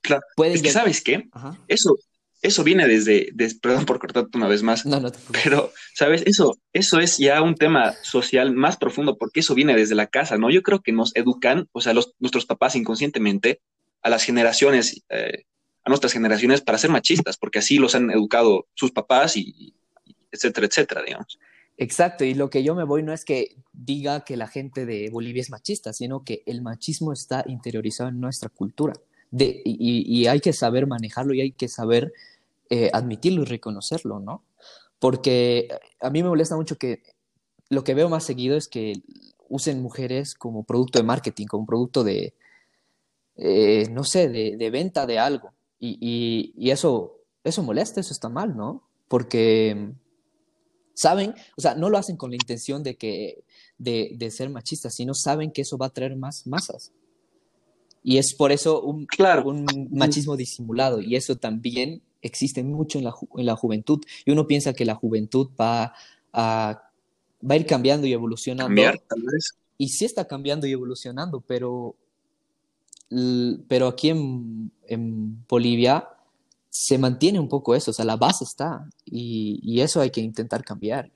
Claro. 0.00 0.22
Es 0.44 0.62
que, 0.62 0.70
¿sabes 0.70 1.02
qué? 1.02 1.28
Eso, 1.66 1.96
eso 2.40 2.62
viene 2.62 2.86
desde, 2.86 3.32
perdón 3.60 3.84
por 3.84 3.98
cortarte 3.98 4.36
una 4.38 4.46
vez 4.46 4.62
más, 4.62 4.86
no, 4.86 5.00
no 5.00 5.10
te 5.10 5.18
pero, 5.44 5.72
¿sabes? 5.94 6.22
Eso, 6.24 6.56
eso 6.72 7.00
es 7.00 7.18
ya 7.18 7.42
un 7.42 7.56
tema 7.56 7.94
social 8.02 8.52
más 8.52 8.76
profundo 8.76 9.18
porque 9.18 9.40
eso 9.40 9.54
viene 9.54 9.74
desde 9.74 9.96
la 9.96 10.06
casa, 10.06 10.38
¿no? 10.38 10.50
Yo 10.50 10.62
creo 10.62 10.80
que 10.80 10.92
nos 10.92 11.14
educan, 11.16 11.68
o 11.72 11.80
sea, 11.80 11.94
los, 11.94 12.14
nuestros 12.20 12.46
papás 12.46 12.76
inconscientemente, 12.76 13.60
a 14.02 14.08
las 14.08 14.22
generaciones, 14.22 15.02
eh, 15.08 15.44
a 15.84 15.88
nuestras 15.88 16.12
generaciones 16.12 16.60
para 16.60 16.78
ser 16.78 16.90
machistas, 16.90 17.36
porque 17.36 17.58
así 17.58 17.78
los 17.78 17.96
han 17.96 18.10
educado 18.12 18.68
sus 18.74 18.92
papás 18.92 19.36
y, 19.36 19.74
etcétera, 20.30 20.66
etcétera, 20.66 21.02
digamos. 21.02 21.38
Exacto, 21.80 22.24
y 22.24 22.34
lo 22.34 22.50
que 22.50 22.64
yo 22.64 22.74
me 22.74 22.82
voy 22.82 23.04
no 23.04 23.12
es 23.12 23.24
que 23.24 23.56
diga 23.72 24.24
que 24.24 24.36
la 24.36 24.48
gente 24.48 24.84
de 24.84 25.10
Bolivia 25.10 25.42
es 25.42 25.50
machista, 25.50 25.92
sino 25.92 26.24
que 26.24 26.42
el 26.44 26.60
machismo 26.60 27.12
está 27.12 27.44
interiorizado 27.46 28.10
en 28.10 28.20
nuestra 28.20 28.48
cultura. 28.48 28.94
De, 29.30 29.62
y, 29.64 30.26
hay 30.26 30.40
que 30.40 30.52
saber 30.52 30.88
manejarlo 30.88 31.34
y 31.34 31.40
hay 31.40 31.52
que 31.52 31.68
saber 31.68 32.12
eh, 32.68 32.90
admitirlo 32.92 33.42
y 33.42 33.44
reconocerlo, 33.44 34.18
¿no? 34.18 34.42
Porque 34.98 35.68
a 36.00 36.10
mí 36.10 36.22
me 36.22 36.30
molesta 36.30 36.56
mucho 36.56 36.76
que 36.76 37.02
lo 37.68 37.84
que 37.84 37.94
veo 37.94 38.08
más 38.08 38.24
seguido 38.24 38.56
es 38.56 38.66
que 38.66 38.94
usen 39.48 39.80
mujeres 39.80 40.34
como 40.34 40.64
producto 40.64 40.98
de 40.98 41.04
marketing, 41.04 41.46
como 41.46 41.64
producto 41.64 42.02
de, 42.02 42.34
eh, 43.36 43.86
no 43.92 44.02
sé, 44.02 44.28
de, 44.28 44.70
venta 44.70 45.06
de 45.06 45.20
algo. 45.20 45.52
Y, 45.78 46.52
y, 46.56 46.70
eso, 46.70 47.20
eso 47.44 47.62
molesta, 47.62 48.00
eso 48.00 48.12
está 48.12 48.28
mal, 48.28 48.56
¿no? 48.56 48.82
Porque 49.06 49.92
Saben, 50.98 51.32
o 51.56 51.60
sea, 51.60 51.76
no 51.76 51.90
lo 51.90 51.96
hacen 51.96 52.16
con 52.16 52.30
la 52.30 52.34
intención 52.34 52.82
de, 52.82 52.96
que, 52.96 53.44
de, 53.78 54.16
de 54.16 54.32
ser 54.32 54.50
machistas, 54.50 54.96
sino 54.96 55.14
saben 55.14 55.52
que 55.52 55.62
eso 55.62 55.78
va 55.78 55.86
a 55.86 55.90
traer 55.90 56.16
más 56.16 56.44
masas. 56.44 56.90
Y 58.02 58.18
es 58.18 58.34
por 58.34 58.50
eso 58.50 58.82
un, 58.82 59.06
claro. 59.06 59.48
un 59.48 59.88
machismo 59.92 60.36
disimulado. 60.36 61.00
Y 61.00 61.14
eso 61.14 61.36
también 61.36 62.02
existe 62.20 62.64
mucho 62.64 62.98
en 62.98 63.04
la, 63.04 63.14
en 63.36 63.46
la 63.46 63.54
juventud. 63.54 64.00
Y 64.24 64.32
uno 64.32 64.48
piensa 64.48 64.72
que 64.72 64.84
la 64.84 64.96
juventud 64.96 65.50
va 65.60 65.94
a, 66.32 66.90
va 67.48 67.54
a 67.54 67.56
ir 67.56 67.64
cambiando 67.64 68.04
y 68.08 68.12
evolucionando. 68.12 68.66
Cambiar, 68.66 68.98
tal 68.98 69.22
vez. 69.22 69.52
Y 69.76 69.90
sí 69.90 70.04
está 70.04 70.26
cambiando 70.26 70.66
y 70.66 70.72
evolucionando, 70.72 71.40
pero, 71.42 71.94
pero 73.68 73.86
aquí 73.86 74.08
en, 74.08 74.72
en 74.88 75.46
Bolivia 75.46 76.08
se 76.70 76.98
mantiene 76.98 77.40
un 77.40 77.48
poco 77.48 77.74
eso, 77.74 77.90
o 77.90 77.94
sea, 77.94 78.04
la 78.04 78.16
base 78.16 78.44
está 78.44 78.88
y, 79.04 79.80
eso 79.80 80.00
hay 80.00 80.10
que 80.10 80.20
intentar 80.20 80.64
cambiar. 80.64 81.10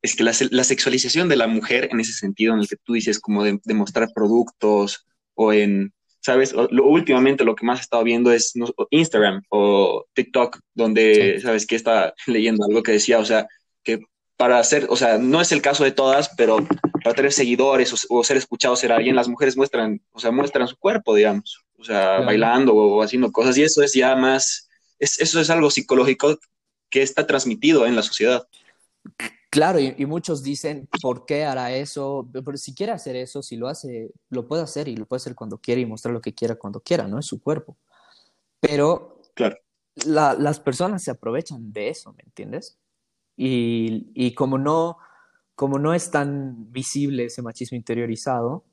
Es 0.00 0.14
que 0.14 0.22
la, 0.22 0.32
sexualización 0.32 1.28
de 1.28 1.36
la 1.36 1.48
mujer 1.48 1.88
en 1.90 2.00
ese 2.00 2.12
sentido, 2.12 2.54
en 2.54 2.60
el 2.60 2.68
que 2.68 2.76
tú 2.76 2.92
dices 2.92 3.18
como 3.18 3.42
de, 3.42 3.58
mostrar 3.74 4.08
productos 4.14 5.06
o 5.34 5.52
en, 5.52 5.92
¿sabes? 6.20 6.52
lo, 6.52 6.86
últimamente 6.86 7.44
lo 7.44 7.56
que 7.56 7.66
más 7.66 7.80
he 7.80 7.82
estado 7.82 8.04
viendo 8.04 8.30
es 8.30 8.54
Instagram 8.90 9.42
o 9.50 10.04
TikTok, 10.14 10.60
donde, 10.74 11.40
¿sabes? 11.40 11.66
Que 11.66 11.76
está 11.76 12.14
leyendo 12.26 12.64
algo 12.64 12.82
que 12.82 12.92
decía, 12.92 13.18
o 13.18 13.24
sea, 13.24 13.48
que 13.82 14.00
para 14.36 14.60
hacer, 14.60 14.86
o 14.88 14.96
sea, 14.96 15.18
no 15.18 15.40
es 15.40 15.50
el 15.50 15.62
caso 15.62 15.82
de 15.82 15.90
todas, 15.90 16.30
pero 16.36 16.58
para 17.02 17.16
tener 17.16 17.32
seguidores 17.32 18.06
o, 18.08 18.22
ser 18.22 18.36
escuchados 18.36 18.78
ser 18.78 18.92
alguien, 18.92 19.16
las 19.16 19.28
mujeres 19.28 19.56
muestran, 19.56 20.00
o 20.12 20.20
sea, 20.20 20.30
muestran 20.30 20.68
su 20.68 20.76
cuerpo, 20.76 21.16
digamos 21.16 21.64
o 21.78 21.84
sea, 21.84 22.20
bailando 22.20 22.74
o, 22.74 23.02
haciendo 23.02 23.30
cosas, 23.30 23.56
y 23.56 23.62
eso 23.62 23.82
es 23.82 23.94
ya 23.94 24.16
más, 24.16 24.68
eso 24.98 25.40
es 25.40 25.50
algo 25.50 25.70
psicológico 25.70 26.38
que 26.90 27.02
está 27.02 27.26
transmitido 27.26 27.86
en 27.86 27.94
la 27.94 28.02
sociedad. 28.02 28.46
Claro, 29.50 29.78
y, 29.78 30.04
muchos 30.04 30.42
dicen, 30.42 30.88
¿por 31.00 31.24
qué 31.24 31.44
hará 31.44 31.72
eso? 31.72 32.28
Pero 32.32 32.56
si 32.56 32.74
quiere 32.74 32.92
hacer 32.92 33.16
eso, 33.16 33.42
si 33.42 33.56
lo 33.56 33.68
hace, 33.68 34.10
lo 34.28 34.46
puede 34.46 34.62
hacer 34.62 34.88
y 34.88 34.96
lo 34.96 35.06
puede 35.06 35.18
hacer 35.18 35.34
cuando 35.34 35.58
quiera 35.58 35.80
y 35.80 35.86
mostrar 35.86 36.12
lo 36.12 36.20
que 36.20 36.34
quiera 36.34 36.56
cuando 36.56 36.80
quiera, 36.80 37.06
¿no? 37.06 37.18
Es 37.18 37.26
su 37.26 37.40
cuerpo. 37.40 37.76
Pero 38.60 39.22
claro. 39.34 39.56
las 40.04 40.60
personas 40.60 41.02
se 41.02 41.12
aprovechan 41.12 41.72
de 41.72 41.88
eso, 41.88 42.12
¿me 42.12 42.24
entiendes? 42.24 42.76
Y, 43.36 44.10
y 44.14 44.34
como, 44.34 44.58
no, 44.58 44.98
como 45.54 45.78
no 45.78 45.94
es 45.94 46.10
tan 46.10 46.70
visible 46.70 47.26
ese 47.26 47.40
machismo 47.40 47.76
interiorizado, 47.76 48.64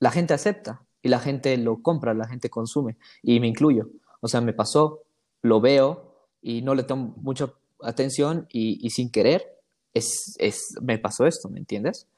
la 0.00 0.10
gente 0.10 0.34
acepta 0.34 0.86
y 1.02 1.08
la 1.08 1.20
gente 1.20 1.56
lo 1.56 1.82
compra, 1.82 2.14
la 2.14 2.28
gente 2.28 2.50
consume 2.50 2.96
y 3.22 3.40
me 3.40 3.46
incluyo. 3.46 3.90
O 4.20 4.28
sea, 4.28 4.40
me 4.40 4.52
pasó, 4.52 5.04
lo 5.42 5.60
veo 5.60 6.28
y 6.42 6.62
no 6.62 6.74
le 6.74 6.82
tomo 6.82 7.14
mucha 7.18 7.52
atención 7.80 8.46
y, 8.50 8.90
sin 8.90 9.10
querer 9.10 9.60
es, 9.94 10.34
es, 10.38 10.74
me 10.82 10.98
pasó 10.98 11.26
esto, 11.26 11.48
¿me 11.48 11.58
entiendes? 11.58 12.08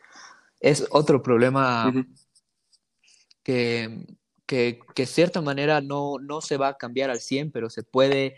Es 0.61 0.87
otro 0.91 1.23
problema 1.23 1.93
que, 3.43 4.07
que, 4.47 4.81
que 4.95 5.03
de 5.03 5.07
cierta 5.07 5.41
manera 5.41 5.81
no, 5.81 6.19
no 6.19 6.41
se 6.41 6.57
va 6.57 6.69
a 6.69 6.77
cambiar 6.77 7.11
al 7.11 7.21
100, 7.21 7.51
pero 7.51 7.71
se 7.71 7.83
puede 7.83 8.37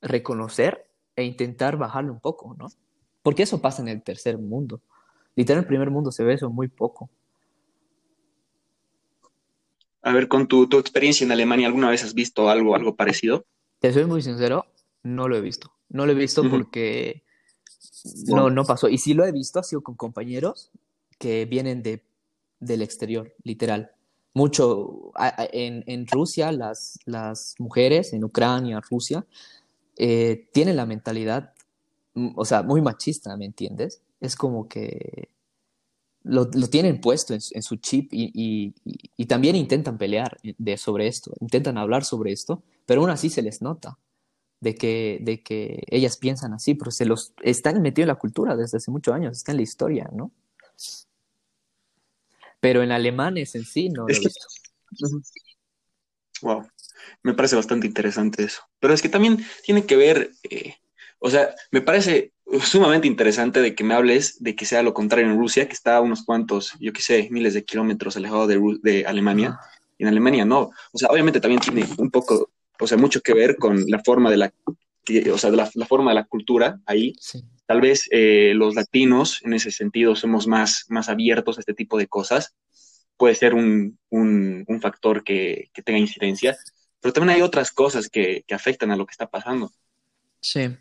reconocer 0.00 0.86
e 1.16 1.24
intentar 1.24 1.76
bajarlo 1.76 2.12
un 2.12 2.20
poco, 2.20 2.54
¿no? 2.58 2.68
Porque 3.22 3.44
eso 3.44 3.60
pasa 3.60 3.82
en 3.82 3.88
el 3.88 4.02
tercer 4.02 4.38
mundo. 4.38 4.80
Literal, 5.36 5.58
en 5.58 5.64
el 5.64 5.68
primer 5.68 5.90
mundo 5.90 6.10
se 6.10 6.24
ve 6.24 6.34
eso 6.34 6.50
muy 6.50 6.68
poco. 6.68 7.08
A 10.02 10.12
ver, 10.12 10.28
con 10.28 10.48
tu, 10.48 10.68
tu, 10.68 10.78
experiencia 10.78 11.24
en 11.24 11.32
Alemania, 11.32 11.68
¿alguna 11.68 11.90
vez 11.90 12.02
has 12.04 12.14
visto 12.14 12.48
algo, 12.48 12.74
algo 12.74 12.96
parecido? 12.96 13.44
Te 13.78 13.92
soy 13.92 14.04
muy 14.04 14.22
sincero, 14.22 14.66
no 15.02 15.28
lo 15.28 15.36
he 15.36 15.40
visto. 15.40 15.72
No 15.88 16.06
lo 16.06 16.12
he 16.12 16.14
visto 16.14 16.48
porque 16.48 17.22
no, 18.26 18.50
no 18.50 18.64
pasó. 18.64 18.88
Y 18.88 18.98
si 18.98 19.14
lo 19.14 19.24
he 19.24 19.32
visto, 19.32 19.60
ha 19.60 19.62
sido 19.62 19.82
con 19.82 19.94
compañeros 19.94 20.70
que 21.18 21.44
vienen 21.44 21.82
de, 21.82 22.02
del 22.60 22.82
exterior, 22.82 23.34
literal. 23.44 23.92
Mucho 24.34 25.12
en, 25.52 25.84
en 25.86 26.06
Rusia, 26.06 26.50
las, 26.50 26.98
las 27.04 27.54
mujeres, 27.58 28.12
en 28.14 28.24
Ucrania, 28.24 28.80
Rusia, 28.80 29.26
eh, 29.96 30.48
tienen 30.52 30.76
la 30.76 30.86
mentalidad, 30.86 31.52
mm, 32.14 32.30
o 32.36 32.44
sea, 32.44 32.62
muy 32.62 32.80
machista, 32.80 33.36
¿me 33.36 33.44
entiendes? 33.44 34.00
Es 34.20 34.36
como 34.36 34.68
que 34.68 35.28
lo, 36.24 36.48
lo 36.52 36.68
tienen 36.68 37.00
puesto 37.00 37.34
en, 37.34 37.40
en 37.52 37.62
su 37.62 37.76
chip 37.76 38.12
y, 38.12 38.30
y, 38.34 38.74
y, 39.16 39.26
también 39.26 39.56
intentan 39.56 39.98
pelear 39.98 40.38
de, 40.42 40.76
sobre 40.76 41.06
esto, 41.06 41.32
intentan 41.40 41.78
hablar 41.78 42.04
sobre 42.04 42.32
esto, 42.32 42.62
pero 42.86 43.00
aún 43.00 43.10
así 43.10 43.30
se 43.30 43.42
les 43.42 43.62
nota 43.62 43.98
de 44.60 44.76
que, 44.76 45.18
de 45.20 45.42
que 45.42 45.82
ellas 45.88 46.16
piensan 46.16 46.52
así, 46.52 46.74
pero 46.74 46.92
se 46.92 47.04
los 47.04 47.34
están 47.42 47.82
metidos 47.82 48.04
en 48.04 48.08
la 48.08 48.14
cultura 48.14 48.56
desde 48.56 48.76
hace 48.76 48.90
muchos 48.92 49.12
años, 49.12 49.36
está 49.36 49.50
en 49.50 49.56
la 49.56 49.62
historia, 49.62 50.08
¿no? 50.12 50.30
Pero 52.60 52.82
en 52.82 52.92
alemanes 52.92 53.56
en 53.56 53.64
sí 53.64 53.88
no 53.88 54.06
lo 54.06 54.14
he 54.14 54.18
visto. 54.20 54.46
Wow, 56.42 56.68
me 57.24 57.34
parece 57.34 57.56
bastante 57.56 57.88
interesante 57.88 58.44
eso. 58.44 58.62
Pero 58.78 58.94
es 58.94 59.02
que 59.02 59.08
también 59.08 59.44
tiene 59.64 59.84
que 59.84 59.96
ver, 59.96 60.30
eh, 60.44 60.76
o 61.22 61.30
sea, 61.30 61.54
me 61.70 61.80
parece 61.80 62.32
sumamente 62.62 63.06
interesante 63.06 63.60
de 63.60 63.74
que 63.74 63.84
me 63.84 63.94
hables 63.94 64.42
de 64.42 64.54
que 64.54 64.66
sea 64.66 64.82
lo 64.82 64.92
contrario 64.92 65.30
en 65.30 65.38
Rusia, 65.38 65.66
que 65.66 65.74
está 65.74 65.96
a 65.96 66.00
unos 66.00 66.24
cuantos, 66.24 66.74
yo 66.80 66.92
qué 66.92 67.00
sé, 67.00 67.28
miles 67.30 67.54
de 67.54 67.64
kilómetros 67.64 68.16
alejado 68.16 68.46
de, 68.46 68.60
de 68.82 69.06
Alemania. 69.06 69.58
Y 69.98 70.04
en 70.04 70.08
Alemania 70.08 70.44
no. 70.44 70.70
O 70.92 70.98
sea, 70.98 71.08
obviamente 71.08 71.40
también 71.40 71.60
tiene 71.60 71.86
un 71.98 72.10
poco 72.10 72.50
o 72.82 72.86
sea, 72.86 72.98
mucho 72.98 73.20
que 73.20 73.32
ver 73.32 73.56
con 73.56 73.84
la 73.88 74.00
forma 74.00 74.30
de 74.30 74.36
la, 74.36 74.52
o 75.32 75.38
sea, 75.38 75.50
la, 75.50 75.86
forma 75.86 76.10
de 76.10 76.16
la 76.16 76.24
cultura 76.24 76.80
ahí. 76.86 77.14
Tal 77.66 77.80
vez 77.80 78.08
eh, 78.10 78.52
los 78.54 78.74
latinos 78.74 79.40
en 79.44 79.54
ese 79.54 79.70
sentido 79.70 80.16
somos 80.16 80.46
más, 80.46 80.86
más 80.88 81.08
abiertos 81.08 81.56
a 81.56 81.60
este 81.60 81.74
tipo 81.74 81.96
de 81.96 82.08
cosas. 82.08 82.54
Puede 83.16 83.34
ser 83.34 83.54
un, 83.54 83.98
un, 84.10 84.64
un 84.66 84.80
factor 84.80 85.22
que, 85.22 85.70
que, 85.72 85.82
tenga 85.82 85.98
incidencia, 85.98 86.56
pero 87.00 87.12
también 87.12 87.36
hay 87.36 87.42
otras 87.42 87.70
cosas 87.70 88.08
que, 88.08 88.44
que 88.46 88.54
afectan 88.54 88.90
a 88.90 88.96
lo 88.96 89.06
que 89.06 89.12
está 89.12 89.28
pasando. 89.28 89.70
Sí. 90.40 90.76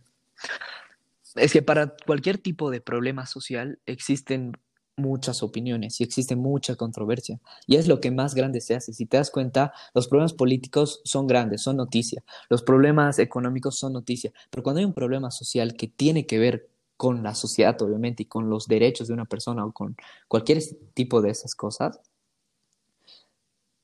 Es 1.35 1.53
que 1.53 1.61
para 1.61 1.95
cualquier 2.05 2.37
tipo 2.37 2.71
de 2.71 2.81
problema 2.81 3.25
social 3.25 3.79
existen 3.85 4.53
muchas 4.97 5.43
opiniones 5.43 5.99
y 5.99 6.03
existe 6.03 6.35
mucha 6.35 6.75
controversia. 6.75 7.39
Y 7.67 7.77
es 7.77 7.87
lo 7.87 7.99
que 8.01 8.11
más 8.11 8.35
grande 8.35 8.61
se 8.61 8.75
hace. 8.75 8.93
Si 8.93 9.05
te 9.05 9.17
das 9.17 9.31
cuenta, 9.31 9.73
los 9.93 10.07
problemas 10.07 10.33
políticos 10.33 11.01
son 11.03 11.27
grandes, 11.27 11.61
son 11.63 11.77
noticia. 11.77 12.23
Los 12.49 12.61
problemas 12.61 13.19
económicos 13.19 13.77
son 13.77 13.93
noticia. 13.93 14.31
Pero 14.49 14.63
cuando 14.63 14.79
hay 14.79 14.85
un 14.85 14.93
problema 14.93 15.31
social 15.31 15.75
que 15.75 15.87
tiene 15.87 16.25
que 16.25 16.39
ver 16.39 16.69
con 16.97 17.23
la 17.23 17.33
sociedad, 17.33 17.81
obviamente, 17.81 18.23
y 18.23 18.25
con 18.27 18.49
los 18.49 18.67
derechos 18.67 19.07
de 19.07 19.13
una 19.15 19.25
persona 19.25 19.65
o 19.65 19.71
con 19.71 19.95
cualquier 20.27 20.61
tipo 20.93 21.21
de 21.21 21.31
esas 21.31 21.55
cosas, 21.55 21.99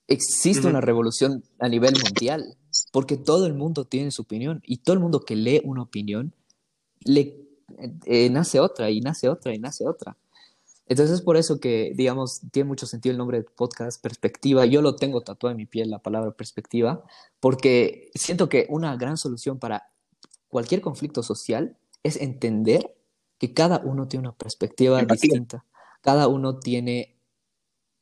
existe 0.08 0.68
una 0.68 0.82
revolución 0.82 1.44
a 1.60 1.68
nivel 1.68 1.94
mundial, 2.04 2.56
porque 2.92 3.18
todo 3.18 3.48
el 3.48 3.54
mundo 3.54 3.86
tiene 3.86 4.12
su 4.12 4.22
opinión 4.22 4.62
y 4.66 4.78
todo 4.78 4.94
el 4.94 5.00
mundo 5.00 5.22
que 5.22 5.36
lee 5.36 5.62
una 5.64 5.82
opinión, 5.82 6.34
le 7.04 7.48
eh, 8.06 8.30
nace 8.30 8.60
otra 8.60 8.90
y 8.90 9.02
nace 9.02 9.30
otra 9.30 9.54
y 9.54 9.60
nace 9.60 9.88
otra. 9.88 10.18
Entonces 10.90 11.16
es 11.16 11.22
por 11.22 11.36
eso 11.36 11.60
que, 11.60 11.92
digamos, 11.96 12.42
tiene 12.52 12.68
mucho 12.68 12.86
sentido 12.86 13.12
el 13.12 13.18
nombre 13.18 13.38
del 13.38 13.46
podcast, 13.46 14.02
perspectiva. 14.02 14.66
Yo 14.66 14.82
lo 14.82 14.96
tengo 14.96 15.22
tatuado 15.22 15.52
en 15.52 15.58
mi 15.58 15.66
piel, 15.66 15.90
la 15.90 16.00
palabra 16.00 16.32
perspectiva, 16.32 17.04
porque 17.40 18.10
siento 18.16 18.48
que 18.48 18.68
una 18.70 18.96
gran 18.96 19.18
solución 19.18 19.60
para 19.60 19.90
cualquier 20.48 20.80
conflicto 20.82 21.24
social 21.24 21.76
es 22.04 22.16
entender 22.16 22.96
que 23.38 23.54
cada 23.54 23.80
uno 23.80 24.08
tiene 24.08 24.28
una 24.28 24.38
perspectiva 24.38 25.02
distinta, 25.04 25.66
cada 26.02 26.30
uno 26.30 26.58
tiene 26.60 27.18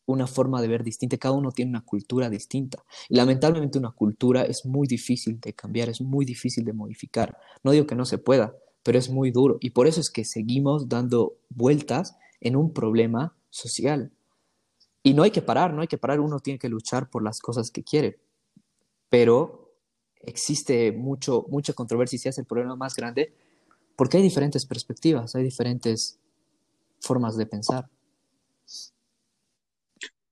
una 0.06 0.28
forma 0.28 0.62
de 0.62 0.67
ver 0.67 0.84
distinta, 0.84 1.17
cada 1.17 1.34
uno 1.34 1.52
tiene 1.52 1.72
una 1.72 1.82
cultura 1.82 2.30
distinta. 2.30 2.84
Y 3.10 3.15
lamentablemente 3.15 3.80
una 3.80 3.91
cultura 3.91 4.43
es 4.43 4.63
muy 4.65 4.88
difícil 4.88 5.39
de 5.39 5.54
cambiar, 5.54 5.89
es 5.89 6.02
muy 6.02 6.24
difícil 6.24 6.63
de 6.63 6.74
modificar. 6.74 7.38
No 7.63 7.72
digo 7.72 7.88
que 7.88 7.96
no 7.96 8.06
se 8.06 8.20
pueda, 8.20 8.56
pero 8.86 9.00
es 9.00 9.10
muy 9.10 9.32
duro. 9.32 9.58
Y 9.62 9.71
por 9.71 9.88
eso 9.88 10.00
es 10.00 10.12
que 10.12 10.24
seguimos 10.24 10.88
dando 10.88 11.39
vueltas 11.50 12.15
en 12.39 12.56
un 12.56 12.71
problema 12.71 13.36
social. 13.50 14.12
Y 15.02 15.15
no 15.15 15.24
hay 15.24 15.32
que 15.32 15.41
parar, 15.41 15.74
no 15.74 15.82
hay 15.82 15.88
que 15.88 15.98
parar, 15.98 16.19
uno 16.19 16.39
tiene 16.39 16.60
que 16.60 16.69
luchar 16.69 17.10
por 17.10 17.24
las 17.24 17.39
cosas 17.39 17.71
que 17.71 17.84
quiere. 17.84 18.19
Pero 19.10 19.74
existe 20.21 20.91
mucho, 20.91 21.48
mucha 21.50 21.74
controversia 21.74 22.17
y 22.17 22.19
se 22.19 22.30
hace 22.30 22.41
el 22.41 22.48
problema 22.48 22.76
más 22.76 22.95
grande 22.95 23.34
porque 23.95 24.17
hay 24.17 24.24
diferentes 24.24 24.67
perspectivas, 24.67 25.34
hay 25.36 25.43
diferentes 25.43 26.19
formas 27.00 27.38
de 27.38 27.48
pensar. 27.48 27.89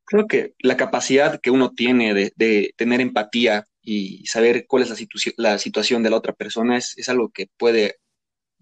Creo 0.06 0.28
que 0.28 0.54
la 0.60 0.78
capacidad 0.78 1.42
que 1.42 1.50
uno 1.50 1.72
tiene 1.72 2.14
de, 2.14 2.74
tener 2.78 3.02
empatía 3.02 3.68
y 3.82 4.28
saber 4.28 4.68
cuál 4.68 4.84
es 4.84 4.90
la, 4.90 4.98
la 5.38 5.58
situación 5.58 6.04
de 6.04 6.12
la 6.12 6.18
otra 6.18 6.34
persona 6.34 6.78
es, 6.78 6.96
es 7.00 7.10
algo 7.10 7.30
que 7.30 7.48
puede 7.58 8.03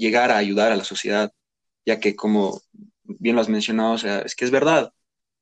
llegar 0.01 0.31
a 0.31 0.37
ayudar 0.37 0.71
a 0.71 0.75
la 0.75 0.83
sociedad, 0.83 1.31
ya 1.85 1.99
que 1.99 2.15
como 2.15 2.59
bien 3.03 3.35
lo 3.35 3.41
has 3.41 3.49
mencionado, 3.49 3.93
o 3.93 3.97
sea, 3.99 4.19
es 4.21 4.35
que 4.35 4.45
es 4.45 4.51
verdad. 4.51 4.91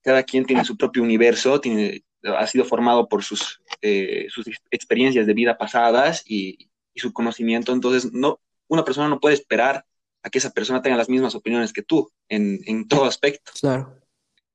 Cada 0.03 0.23
quien 0.23 0.45
tiene 0.45 0.65
su 0.65 0.75
propio 0.75 1.01
universo, 1.01 1.61
tiene, 1.61 2.03
ha 2.23 2.45
sido 2.45 2.65
formado 2.65 3.07
por 3.07 3.23
sus, 3.23 3.61
eh, 3.81 4.27
sus 4.29 4.47
experiencias 4.69 5.25
de 5.25 5.33
vida 5.33 5.57
pasadas 5.57 6.23
y, 6.25 6.69
y, 6.93 6.99
su 6.99 7.13
conocimiento. 7.13 7.71
Entonces, 7.71 8.11
no, 8.11 8.41
una 8.67 8.83
persona 8.83 9.07
no 9.07 9.21
puede 9.21 9.35
esperar 9.35 9.85
a 10.23 10.29
que 10.29 10.39
esa 10.39 10.51
persona 10.51 10.81
tenga 10.81 10.97
las 10.97 11.09
mismas 11.09 11.35
opiniones 11.35 11.71
que 11.71 11.81
tú 11.81 12.11
en, 12.27 12.59
en 12.65 12.85
todo 12.87 13.05
aspecto. 13.05 13.53
Claro. 13.61 13.95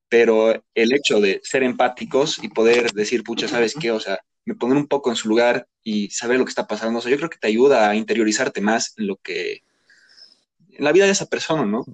Pero 0.07 0.63
el 0.75 0.93
hecho 0.93 1.19
de 1.19 1.41
ser 1.43 1.63
empáticos 1.63 2.43
y 2.43 2.49
poder 2.49 2.91
decir, 2.91 3.23
pucha, 3.23 3.47
¿sabes 3.47 3.73
qué? 3.73 3.89
O 3.89 3.99
sea, 3.99 4.19
me 4.45 4.53
poner 4.53 4.77
un 4.77 4.87
poco 4.87 5.09
en 5.09 5.15
su 5.15 5.27
lugar 5.27 5.67
y 5.83 6.11
saber 6.11 6.37
lo 6.37 6.45
que 6.45 6.49
está 6.49 6.67
pasando, 6.67 6.99
o 6.99 7.01
sea, 7.01 7.09
yo 7.09 7.17
creo 7.17 7.31
que 7.31 7.39
te 7.39 7.47
ayuda 7.47 7.89
a 7.89 7.95
interiorizarte 7.95 8.61
más 8.61 8.93
en 8.97 9.07
lo 9.07 9.17
que, 9.17 9.63
la 10.79 10.91
vida 10.91 11.05
de 11.05 11.11
esa 11.11 11.25
persona, 11.27 11.65
¿no? 11.65 11.85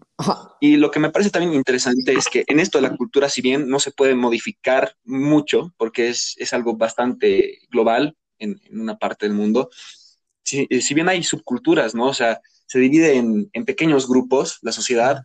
Y 0.59 0.77
lo 0.77 0.91
que 0.91 0.99
me 0.99 1.09
parece 1.09 1.31
también 1.31 1.53
interesante 1.53 2.13
es 2.13 2.27
que 2.27 2.43
en 2.47 2.59
esto 2.59 2.77
de 2.77 2.87
la 2.87 2.95
cultura, 2.95 3.29
si 3.29 3.41
bien 3.41 3.67
no 3.67 3.79
se 3.79 3.91
puede 3.91 4.15
modificar 4.15 4.95
mucho, 5.03 5.73
porque 5.77 6.09
es, 6.09 6.35
es 6.37 6.53
algo 6.53 6.75
bastante 6.75 7.59
global 7.69 8.15
en, 8.39 8.59
en, 8.65 8.79
una 8.79 8.97
parte 8.97 9.25
del 9.25 9.35
mundo, 9.35 9.69
si, 10.43 10.67
si, 10.67 10.93
bien 10.93 11.09
hay 11.09 11.23
subculturas, 11.23 11.95
¿no? 11.95 12.07
O 12.07 12.13
sea, 12.13 12.41
se 12.65 12.79
divide 12.79 13.15
en, 13.15 13.49
en, 13.53 13.65
pequeños 13.65 14.07
grupos 14.07 14.59
la 14.61 14.71
sociedad 14.71 15.23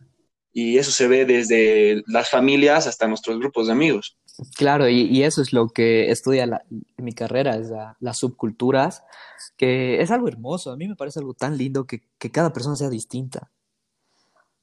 y 0.53 0.77
eso 0.77 0.91
se 0.91 1.07
ve 1.07 1.25
desde 1.25 2.03
las 2.07 2.29
familias 2.29 2.87
hasta 2.87 3.07
nuestros 3.07 3.39
grupos 3.39 3.67
de 3.67 3.73
amigos. 3.73 4.17
Claro, 4.55 4.87
y, 4.87 5.01
y 5.01 5.23
eso 5.23 5.41
es 5.41 5.51
lo 5.51 5.69
que 5.69 6.11
estudia 6.11 6.45
la, 6.45 6.63
mi 6.97 7.13
carrera, 7.13 7.55
es 7.57 7.69
la, 7.69 7.97
las 7.99 8.19
subculturas 8.19 9.03
que 9.57 9.99
es 10.01 10.11
algo 10.11 10.27
hermoso, 10.27 10.71
a 10.71 10.77
mí 10.77 10.87
me 10.87 10.95
parece 10.95 11.19
algo 11.19 11.33
tan 11.33 11.57
lindo 11.57 11.87
que, 11.87 12.03
que 12.19 12.31
cada 12.31 12.53
persona 12.53 12.75
sea 12.75 12.89
distinta. 12.89 13.51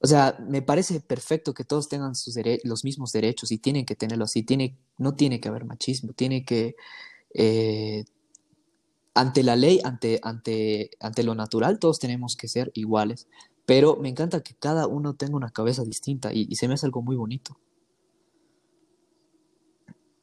O 0.00 0.06
sea, 0.06 0.36
me 0.48 0.60
parece 0.62 1.00
perfecto 1.00 1.54
que 1.54 1.64
todos 1.64 1.88
tengan 1.88 2.14
sus 2.14 2.36
los 2.64 2.84
mismos 2.84 3.10
derechos 3.12 3.50
y 3.52 3.58
tienen 3.58 3.86
que 3.86 3.96
tenerlo 3.96 4.24
así. 4.24 4.42
Tiene, 4.42 4.76
no 4.98 5.14
tiene 5.14 5.40
que 5.40 5.48
haber 5.48 5.64
machismo, 5.64 6.12
tiene 6.12 6.44
que, 6.44 6.76
eh, 7.34 8.04
ante 9.14 9.42
la 9.42 9.56
ley, 9.56 9.80
ante, 9.84 10.20
ante, 10.22 10.90
ante 11.00 11.22
lo 11.22 11.34
natural, 11.34 11.78
todos 11.78 11.98
tenemos 11.98 12.36
que 12.36 12.48
ser 12.48 12.70
iguales. 12.74 13.28
Pero 13.66 13.96
me 13.96 14.08
encanta 14.10 14.42
que 14.42 14.54
cada 14.54 14.86
uno 14.86 15.14
tenga 15.14 15.36
una 15.36 15.50
cabeza 15.50 15.84
distinta 15.84 16.32
y 16.32 16.54
se 16.56 16.68
me 16.68 16.74
hace 16.74 16.86
algo 16.86 17.00
muy 17.02 17.16
bonito. 17.16 17.56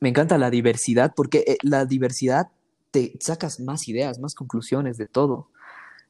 Me 0.01 0.09
encanta 0.09 0.37
la 0.37 0.49
diversidad 0.49 1.13
porque 1.15 1.45
eh, 1.47 1.57
la 1.61 1.85
diversidad 1.85 2.47
te 2.91 3.13
sacas 3.21 3.59
más 3.59 3.87
ideas, 3.87 4.19
más 4.19 4.35
conclusiones 4.35 4.97
de 4.97 5.07
todo. 5.07 5.47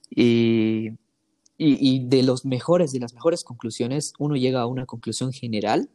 Y, 0.09 0.91
y, 1.57 2.07
de 2.07 2.23
los 2.23 2.43
mejores, 2.45 2.91
de 2.91 2.99
las 2.99 3.13
mejores 3.13 3.43
conclusiones, 3.43 4.13
uno 4.17 4.35
llega 4.35 4.61
a 4.61 4.65
una 4.65 4.85
conclusión 4.85 5.31
general 5.31 5.89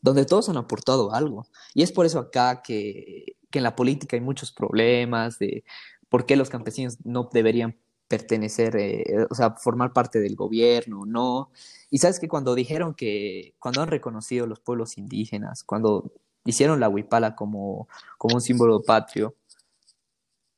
donde 0.00 0.26
todos 0.26 0.48
han 0.48 0.56
aportado 0.56 1.12
algo. 1.12 1.46
Y 1.74 1.82
es 1.82 1.90
por 1.90 2.06
eso 2.06 2.18
acá 2.20 2.62
que, 2.62 3.36
que 3.50 3.58
en 3.58 3.64
la 3.64 3.74
política 3.76 4.16
hay 4.16 4.20
muchos 4.20 4.52
problemas 4.52 5.38
de 5.38 5.64
por 6.08 6.26
qué 6.26 6.36
los 6.36 6.50
campesinos 6.50 6.98
no 7.04 7.28
deberían 7.32 7.76
pertenecer, 8.08 8.76
eh, 8.76 9.26
o 9.30 9.34
sea, 9.34 9.52
formar 9.52 9.94
parte 9.94 10.20
del 10.20 10.36
gobierno, 10.36 11.06
no. 11.06 11.50
Y 11.90 11.96
sabes 11.96 12.20
que 12.20 12.28
cuando 12.28 12.54
dijeron 12.54 12.94
que, 12.94 13.54
cuando 13.58 13.80
han 13.80 13.88
reconocido 13.88 14.46
los 14.46 14.60
pueblos 14.60 14.98
indígenas, 14.98 15.64
cuando 15.64 16.12
hicieron 16.44 16.80
la 16.80 16.88
huipala 16.88 17.34
como, 17.34 17.88
como 18.18 18.36
un 18.36 18.40
símbolo 18.40 18.82
patrio. 18.82 19.36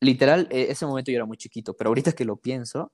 Literal, 0.00 0.48
e, 0.50 0.70
ese 0.70 0.86
momento 0.86 1.10
yo 1.10 1.16
era 1.16 1.26
muy 1.26 1.36
chiquito, 1.36 1.74
pero 1.74 1.88
ahorita 1.88 2.12
que 2.12 2.24
lo 2.24 2.36
pienso, 2.36 2.92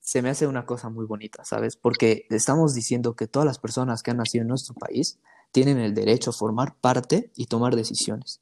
se 0.00 0.20
me 0.20 0.30
hace 0.30 0.46
una 0.46 0.66
cosa 0.66 0.90
muy 0.90 1.06
bonita, 1.06 1.44
¿sabes? 1.44 1.76
Porque 1.76 2.26
estamos 2.30 2.74
diciendo 2.74 3.14
que 3.14 3.28
todas 3.28 3.46
las 3.46 3.58
personas 3.58 4.02
que 4.02 4.10
han 4.10 4.16
nacido 4.16 4.42
en 4.42 4.48
nuestro 4.48 4.74
país 4.74 5.20
tienen 5.52 5.78
el 5.78 5.94
derecho 5.94 6.30
a 6.30 6.32
formar 6.32 6.74
parte 6.80 7.30
y 7.36 7.46
tomar 7.46 7.76
decisiones. 7.76 8.40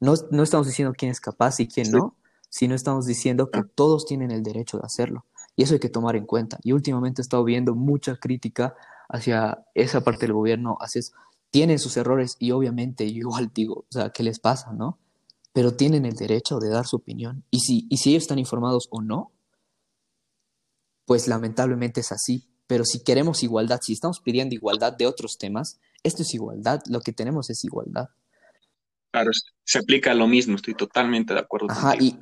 No, 0.00 0.14
no 0.30 0.42
estamos 0.42 0.66
diciendo 0.66 0.94
quién 0.96 1.10
es 1.10 1.20
capaz 1.20 1.60
y 1.60 1.68
quién 1.68 1.90
no, 1.90 2.16
sino 2.48 2.74
estamos 2.74 3.06
diciendo 3.06 3.50
que 3.50 3.62
todos 3.62 4.06
tienen 4.06 4.30
el 4.30 4.42
derecho 4.42 4.78
de 4.78 4.84
hacerlo. 4.84 5.26
Y 5.56 5.64
eso 5.64 5.74
hay 5.74 5.80
que 5.80 5.88
tomar 5.88 6.16
en 6.16 6.26
cuenta. 6.26 6.58
Y 6.62 6.72
últimamente 6.72 7.20
he 7.20 7.24
estado 7.24 7.44
viendo 7.44 7.74
mucha 7.74 8.16
crítica 8.16 8.74
hacia 9.08 9.66
esa 9.74 10.02
parte 10.02 10.26
del 10.26 10.32
gobierno, 10.32 10.76
hacia 10.80 11.02
Tienen 11.54 11.78
sus 11.78 11.96
errores 11.96 12.34
y 12.40 12.50
obviamente 12.50 13.12
yo 13.12 13.18
igual 13.18 13.48
digo, 13.54 13.86
o 13.88 13.92
sea, 13.92 14.10
¿qué 14.10 14.24
les 14.24 14.40
pasa, 14.40 14.72
no? 14.72 14.98
Pero 15.52 15.76
tienen 15.76 16.04
el 16.04 16.14
derecho 16.14 16.58
de 16.58 16.68
dar 16.68 16.84
su 16.84 16.96
opinión. 16.96 17.44
Y 17.52 17.60
si, 17.60 17.86
y 17.88 17.98
si 17.98 18.10
ellos 18.10 18.24
están 18.24 18.40
informados 18.40 18.88
o 18.90 19.00
no, 19.00 19.30
pues 21.04 21.28
lamentablemente 21.28 22.00
es 22.00 22.10
así. 22.10 22.48
Pero 22.66 22.84
si 22.84 23.04
queremos 23.04 23.44
igualdad, 23.44 23.78
si 23.80 23.92
estamos 23.92 24.18
pidiendo 24.18 24.56
igualdad 24.56 24.94
de 24.94 25.06
otros 25.06 25.38
temas, 25.38 25.78
esto 26.02 26.22
es 26.22 26.34
igualdad, 26.34 26.80
lo 26.88 27.00
que 27.00 27.12
tenemos 27.12 27.50
es 27.50 27.62
igualdad. 27.62 28.08
Claro, 29.12 29.30
se 29.62 29.78
aplica 29.78 30.12
lo 30.12 30.26
mismo, 30.26 30.56
estoy 30.56 30.74
totalmente 30.74 31.34
de 31.34 31.38
acuerdo 31.38 31.68
ajá, 31.70 31.94
Y, 32.00 32.18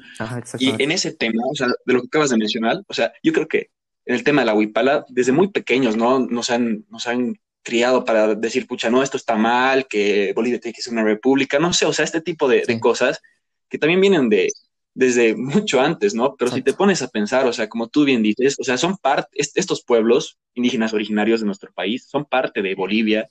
y, 0.59 0.83
en 0.83 0.91
ese 0.91 1.13
tema, 1.13 1.43
o 1.51 1.55
sea, 1.55 1.69
de 1.69 1.93
lo 1.95 2.03
que 2.03 2.09
acabas 2.09 2.29
de 2.29 2.37
mencionar, 2.37 2.83
o 2.87 2.93
sea, 2.93 3.15
yo 3.23 3.33
creo 3.33 3.49
que 3.49 3.71
en 4.05 4.15
el 4.15 4.25
tema 4.25 4.43
de 4.43 4.47
la 4.47 4.55
huipala, 4.55 5.07
desde 5.09 5.33
muy 5.33 5.49
pequeños, 5.49 5.97
¿no? 5.97 6.19
Nos 6.19 6.51
han, 6.51 6.85
nos 6.91 7.07
han 7.07 7.41
criado 7.63 8.05
para 8.05 8.35
decir, 8.35 8.67
pucha, 8.67 8.91
no, 8.91 9.03
esto 9.03 9.17
está 9.17 9.37
mal, 9.37 9.87
que 9.87 10.33
Bolivia 10.35 10.61
tiene 10.61 10.75
que 10.75 10.83
ser 10.83 10.93
una 10.93 11.05
república, 11.05 11.59
no 11.59 11.73
sé, 11.73 11.87
o 11.87 11.93
sea, 11.93 12.05
este 12.05 12.21
tipo 12.21 12.49
de, 12.49 12.65
de 12.67 12.81
cosas 12.81 13.21
que 13.69 13.79
también 13.79 14.01
vienen 14.01 14.29
de, 14.29 14.49
desde 14.95 15.35
mucho 15.37 15.81
antes, 15.81 16.15
¿no? 16.15 16.37
Pero 16.37 16.51
si 16.51 16.63
te 16.63 16.75
pones 16.75 17.03
a 17.03 17.09
pensar, 17.09 17.47
o 17.47 17.53
sea, 17.53 17.69
como 17.69 17.89
tú 17.89 18.05
bien 18.05 18.23
dices, 18.23 18.57
o 18.59 18.65
sea, 18.65 18.77
son 18.77 18.97
parte, 18.99 19.29
estos 19.37 19.83
pueblos 19.83 20.39
indígenas 20.55 20.93
originarios 20.93 21.41
de 21.41 21.47
nuestro 21.47 21.73
país 21.73 22.07
son 22.09 22.25
parte 22.25 22.63
de 22.63 22.75
Bolivia 22.75 23.29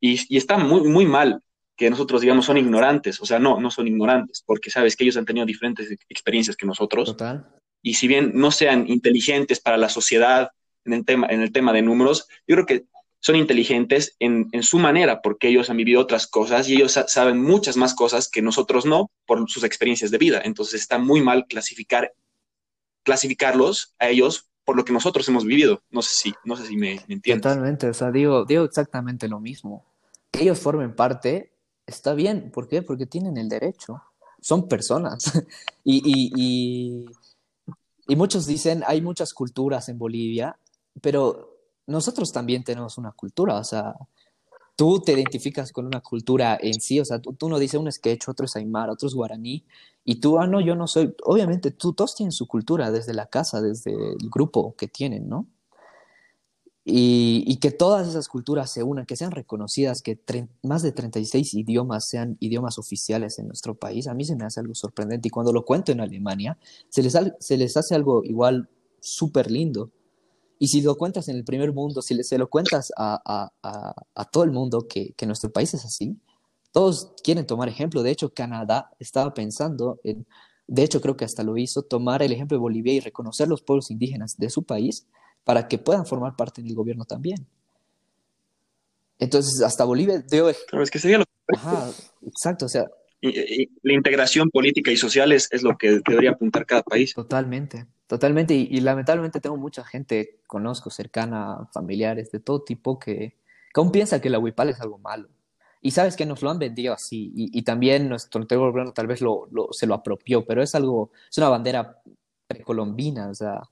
y, 0.00 0.20
y 0.28 0.36
está 0.36 0.56
muy, 0.56 0.88
muy 0.88 1.06
mal 1.06 1.40
que 1.76 1.90
nosotros 1.90 2.20
digamos 2.20 2.46
son 2.46 2.56
ignorantes, 2.56 3.20
o 3.20 3.26
sea, 3.26 3.38
no, 3.38 3.60
no 3.60 3.70
son 3.70 3.88
ignorantes, 3.88 4.42
porque 4.46 4.70
sabes 4.70 4.96
que 4.96 5.04
ellos 5.04 5.16
han 5.16 5.24
tenido 5.24 5.44
diferentes 5.44 5.90
experiencias 6.08 6.56
que 6.56 6.66
nosotros. 6.66 7.08
Total. 7.08 7.46
Y 7.82 7.94
si 7.94 8.08
bien 8.08 8.32
no 8.34 8.50
sean 8.50 8.88
inteligentes 8.88 9.60
para 9.60 9.76
la 9.76 9.88
sociedad 9.88 10.50
en 10.84 10.92
el 10.94 11.04
tema, 11.04 11.26
en 11.28 11.40
el 11.40 11.52
tema 11.52 11.72
de 11.72 11.82
números, 11.82 12.28
yo 12.46 12.54
creo 12.56 12.66
que 12.66 12.84
son 13.24 13.36
inteligentes 13.36 14.16
en, 14.18 14.50
su 14.62 14.78
manera, 14.78 15.22
porque 15.22 15.48
ellos 15.48 15.70
han 15.70 15.78
vivido 15.78 15.98
otras 15.98 16.26
cosas 16.26 16.68
y 16.68 16.74
ellos 16.74 16.92
saben 17.06 17.40
muchas 17.40 17.74
más 17.74 17.94
cosas 17.94 18.28
que 18.28 18.42
nosotros 18.42 18.84
no 18.84 19.10
por 19.24 19.48
sus 19.48 19.64
experiencias 19.64 20.10
de 20.10 20.18
vida. 20.18 20.42
Entonces 20.44 20.82
está 20.82 20.98
muy 20.98 21.22
mal 21.22 21.46
clasificar, 21.46 22.12
clasificarlos 23.02 23.94
a 23.98 24.10
ellos 24.10 24.50
por 24.66 24.76
lo 24.76 24.84
que 24.84 24.92
nosotros 24.92 25.26
hemos 25.26 25.46
vivido. 25.46 25.82
No 25.88 26.02
sé 26.02 26.10
si, 26.14 26.34
no 26.44 26.54
sé 26.54 26.66
si 26.66 26.76
me, 26.76 27.02
me 27.08 27.14
entiendes. 27.14 27.40
Totalmente, 27.40 27.88
o 27.88 27.94
sea, 27.94 28.10
digo, 28.10 28.44
digo 28.44 28.62
exactamente 28.62 29.26
lo 29.26 29.40
mismo. 29.40 29.86
Que 30.30 30.42
ellos 30.42 30.60
formen 30.60 30.94
parte, 30.94 31.54
está 31.86 32.12
bien. 32.12 32.50
¿Por 32.50 32.68
qué? 32.68 32.82
Porque 32.82 33.06
tienen 33.06 33.38
el 33.38 33.48
derecho. 33.48 34.02
Son 34.42 34.68
personas. 34.68 35.32
y, 35.82 36.02
y, 36.04 36.32
y, 36.36 37.06
y 38.06 38.16
muchos 38.16 38.44
dicen, 38.46 38.84
hay 38.86 39.00
muchas 39.00 39.32
culturas 39.32 39.88
en 39.88 39.96
Bolivia, 39.96 40.58
pero 41.00 41.53
nosotros 41.86 42.32
también 42.32 42.64
tenemos 42.64 42.98
una 42.98 43.12
cultura, 43.12 43.58
o 43.58 43.64
sea, 43.64 43.94
tú 44.76 45.00
te 45.00 45.12
identificas 45.12 45.72
con 45.72 45.86
una 45.86 46.00
cultura 46.00 46.58
en 46.60 46.80
sí, 46.80 46.98
o 47.00 47.04
sea, 47.04 47.20
tú, 47.20 47.34
tú 47.34 47.48
no 47.48 47.58
dices 47.58 47.80
un 47.80 47.90
sketch, 47.90 48.28
otro 48.28 48.46
es 48.46 48.56
Aymar, 48.56 48.90
otro 48.90 49.08
es 49.08 49.14
guaraní, 49.14 49.64
y 50.04 50.16
tú, 50.16 50.38
ah, 50.38 50.46
no, 50.46 50.60
yo 50.60 50.74
no 50.74 50.86
soy, 50.86 51.14
obviamente, 51.24 51.70
tú, 51.70 51.92
todos 51.92 52.14
tienen 52.14 52.32
su 52.32 52.46
cultura 52.46 52.90
desde 52.90 53.14
la 53.14 53.26
casa, 53.26 53.60
desde 53.62 53.92
el 53.92 54.30
grupo 54.30 54.74
que 54.76 54.88
tienen, 54.88 55.28
¿no? 55.28 55.46
Y, 56.86 57.44
y 57.46 57.56
que 57.56 57.70
todas 57.70 58.06
esas 58.06 58.28
culturas 58.28 58.70
se 58.70 58.82
unan, 58.82 59.06
que 59.06 59.16
sean 59.16 59.30
reconocidas, 59.30 60.02
que 60.02 60.18
más 60.62 60.82
de 60.82 60.92
36 60.92 61.54
idiomas 61.54 62.06
sean 62.06 62.36
idiomas 62.40 62.78
oficiales 62.78 63.38
en 63.38 63.46
nuestro 63.46 63.74
país, 63.74 64.06
a 64.06 64.12
mí 64.12 64.26
se 64.26 64.36
me 64.36 64.44
hace 64.44 64.60
algo 64.60 64.74
sorprendente. 64.74 65.28
Y 65.28 65.30
cuando 65.30 65.50
lo 65.50 65.64
cuento 65.64 65.92
en 65.92 66.02
Alemania, 66.02 66.58
se 66.90 67.02
les, 67.02 67.16
se 67.38 67.56
les 67.56 67.74
hace 67.78 67.94
algo 67.94 68.22
igual 68.22 68.68
súper 69.00 69.50
lindo 69.50 69.90
y 70.58 70.68
si 70.68 70.80
lo 70.80 70.96
cuentas 70.96 71.28
en 71.28 71.36
el 71.36 71.44
primer 71.44 71.72
mundo, 71.72 72.02
si 72.02 72.22
se 72.22 72.38
lo 72.38 72.48
cuentas 72.48 72.92
a, 72.96 73.50
a, 73.62 73.94
a, 74.14 74.24
todo 74.26 74.44
el 74.44 74.50
mundo 74.50 74.86
que, 74.88 75.12
que, 75.14 75.26
nuestro 75.26 75.50
país 75.50 75.74
es 75.74 75.84
así, 75.84 76.16
todos 76.72 77.12
quieren 77.22 77.46
tomar 77.46 77.68
ejemplo. 77.68 78.02
De 78.02 78.10
hecho, 78.10 78.32
Canadá 78.32 78.90
estaba 78.98 79.34
pensando 79.34 80.00
en, 80.04 80.26
de 80.66 80.82
hecho 80.82 81.00
creo 81.00 81.16
que 81.16 81.24
hasta 81.24 81.42
lo 81.42 81.56
hizo, 81.56 81.82
tomar 81.82 82.22
el 82.22 82.32
ejemplo 82.32 82.56
de 82.56 82.60
Bolivia 82.60 82.94
y 82.94 83.00
reconocer 83.00 83.48
los 83.48 83.62
pueblos 83.62 83.90
indígenas 83.90 84.36
de 84.38 84.50
su 84.50 84.62
país 84.62 85.06
para 85.44 85.68
que 85.68 85.78
puedan 85.78 86.06
formar 86.06 86.36
parte 86.36 86.62
del 86.62 86.74
gobierno 86.74 87.04
también. 87.04 87.46
Entonces, 89.18 89.62
hasta 89.62 89.84
Bolivia 89.84 90.18
dio... 90.18 90.50
Claro, 90.68 90.82
es 90.82 90.90
que 90.90 90.98
sería 90.98 91.18
lo 91.18 91.24
Ajá, 91.54 91.90
exacto, 92.26 92.66
o 92.66 92.68
sea... 92.68 92.86
Y, 93.28 93.70
la 93.82 93.94
integración 93.94 94.50
política 94.50 94.90
y 94.90 94.96
social 94.96 95.32
es, 95.32 95.48
es 95.50 95.62
lo 95.62 95.76
que 95.76 96.00
debería 96.06 96.30
apuntar 96.30 96.66
cada 96.66 96.82
país. 96.82 97.14
Totalmente. 97.14 97.86
Totalmente, 98.06 98.54
y, 98.54 98.80
lamentablemente 98.80 99.40
tengo 99.40 99.56
mucha 99.56 99.82
gente, 99.82 100.40
conozco, 100.46 100.90
cercana, 100.90 101.68
familiares, 101.72 102.30
de 102.30 102.38
todo 102.38 102.62
tipo, 102.62 102.98
que, 102.98 103.34
que 103.72 103.80
aún 103.80 103.90
piensa 103.90 104.20
que 104.20 104.28
la 104.28 104.38
huipala 104.38 104.72
es 104.72 104.80
algo 104.80 104.98
malo. 104.98 105.28
Y 105.80 105.90
sabes 105.90 106.14
que 106.14 106.26
nos 106.26 106.42
lo 106.42 106.50
han 106.50 106.58
vendido 106.58 106.92
así, 106.92 107.32
y, 107.34 107.62
también 107.62 108.08
nuestro 108.08 108.46
gobierno 108.46 108.92
tal 108.92 109.06
vez 109.06 109.20
lo, 109.22 109.48
se 109.72 109.86
lo 109.86 109.94
apropió, 109.94 110.44
pero 110.44 110.62
es 110.62 110.74
algo, 110.74 111.12
es 111.30 111.38
una 111.38 111.48
bandera 111.48 112.02
precolombina, 112.46 113.28
o 113.28 113.34
sea, 113.34 113.62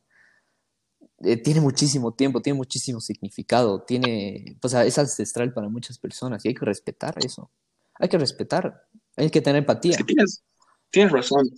eh, 1.25 1.37
tiene 1.37 1.61
muchísimo 1.61 2.13
tiempo, 2.13 2.41
tiene 2.41 2.57
muchísimo 2.57 3.01
significado, 3.01 3.83
tiene, 3.83 4.57
pues 4.61 4.75
es 4.75 4.99
ancestral 4.99 5.53
para 5.53 5.69
muchas 5.69 5.99
personas 5.99 6.45
y 6.45 6.49
hay 6.49 6.55
que 6.55 6.65
respetar 6.65 7.15
eso. 7.25 7.51
Hay 7.95 8.09
que 8.09 8.19
respetar, 8.19 8.87
hay 9.17 9.31
que 9.31 9.41
tener 9.41 9.61
empatía. 9.61 9.97
tienes, 9.97 10.43
tienes 10.91 11.13
razón 11.13 11.49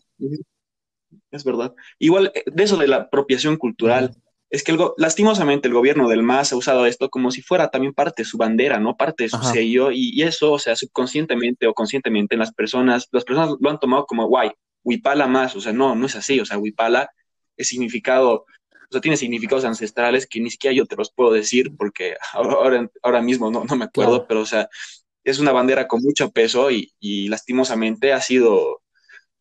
es 1.31 1.45
verdad. 1.45 1.75
Igual, 1.99 2.33
eh, 2.35 2.45
de 2.47 2.63
eso 2.63 2.77
de 2.77 2.89
la 2.89 2.97
apropiación 2.97 3.57
cultural, 3.57 4.15
es 4.51 4.63
que 4.63 4.77
lastimosamente 4.99 5.67
el 5.67 5.75
gobierno 5.75 6.09
del 6.09 6.23
MAS 6.23 6.53
ha 6.53 6.57
usado 6.57 6.87
esto 6.87 7.11
como 7.11 7.31
si 7.33 7.43
fuera 7.43 7.71
también 7.71 7.93
parte 7.93 8.23
de 8.23 8.29
su 8.29 8.39
bandera, 8.39 8.79
¿no? 8.79 8.97
Parte 8.97 9.25
de 9.25 9.31
su 9.31 9.43
sello, 9.43 9.91
y, 9.91 10.23
eso, 10.23 10.53
o 10.53 10.59
sea, 10.61 10.77
subconscientemente 10.77 11.67
o 11.67 11.75
conscientemente 11.75 12.37
las 12.37 12.53
personas, 12.53 13.09
las 13.11 13.25
personas 13.25 13.57
lo 13.59 13.71
han 13.71 13.81
tomado 13.81 14.07
como 14.07 14.29
guay, 14.29 14.53
huipala 14.85 15.27
más, 15.27 15.57
o 15.57 15.61
sea, 15.61 15.73
no, 15.73 15.97
no 15.97 16.07
es 16.07 16.15
así, 16.15 16.39
o 16.39 16.47
sea, 16.47 16.59
huipala 16.59 17.11
es 17.57 17.69
significado, 17.69 18.33
o 18.33 18.93
sea, 18.93 19.01
tiene 19.01 19.17
significados 19.17 19.65
ancestrales 19.65 20.27
que 20.29 20.41
ni 20.41 20.51
siquiera 20.51 20.77
yo 20.77 20.87
te 20.87 20.95
los 20.95 21.11
puedo 21.13 21.33
decir 21.33 21.75
porque 21.77 22.17
ahora, 22.33 22.89
ahora 23.03 23.23
mismo 23.23 23.51
no, 23.51 23.65
no 23.65 23.77
me 23.77 23.87
acuerdo, 23.87 24.27
pero 24.29 24.43
o 24.43 24.47
sea, 24.47 24.69
es 25.25 25.39
una 25.39 25.53
bandera 25.53 25.89
con 25.89 26.03
mucho 26.03 26.31
peso 26.31 26.71
y, 26.71 26.93
y 27.01 27.29
lastimosamente 27.29 28.13
ha 28.13 28.21
sido 28.21 28.83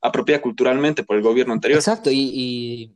apropiada 0.02 0.42
culturalmente 0.42 1.04
por 1.04 1.18
el 1.18 1.24
gobierno 1.24 1.54
anterior. 1.54 1.80
Exacto, 1.80 2.10
y, 2.12 2.94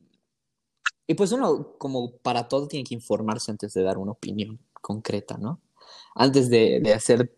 y, 1.07 1.13
pues 1.13 1.31
uno 1.31 1.75
como 1.77 2.17
para 2.17 2.47
todo 2.47 2.67
tiene 2.67 2.83
que 2.83 2.95
informarse 2.95 3.51
antes 3.51 3.73
de 3.73 3.83
dar 3.83 3.97
una 3.97 4.11
opinión 4.11 4.59
concreta, 4.81 5.37
¿no? 5.37 5.61
Antes 6.15 6.49
de, 6.49 6.79
de 6.81 6.93
hacer, 6.93 7.33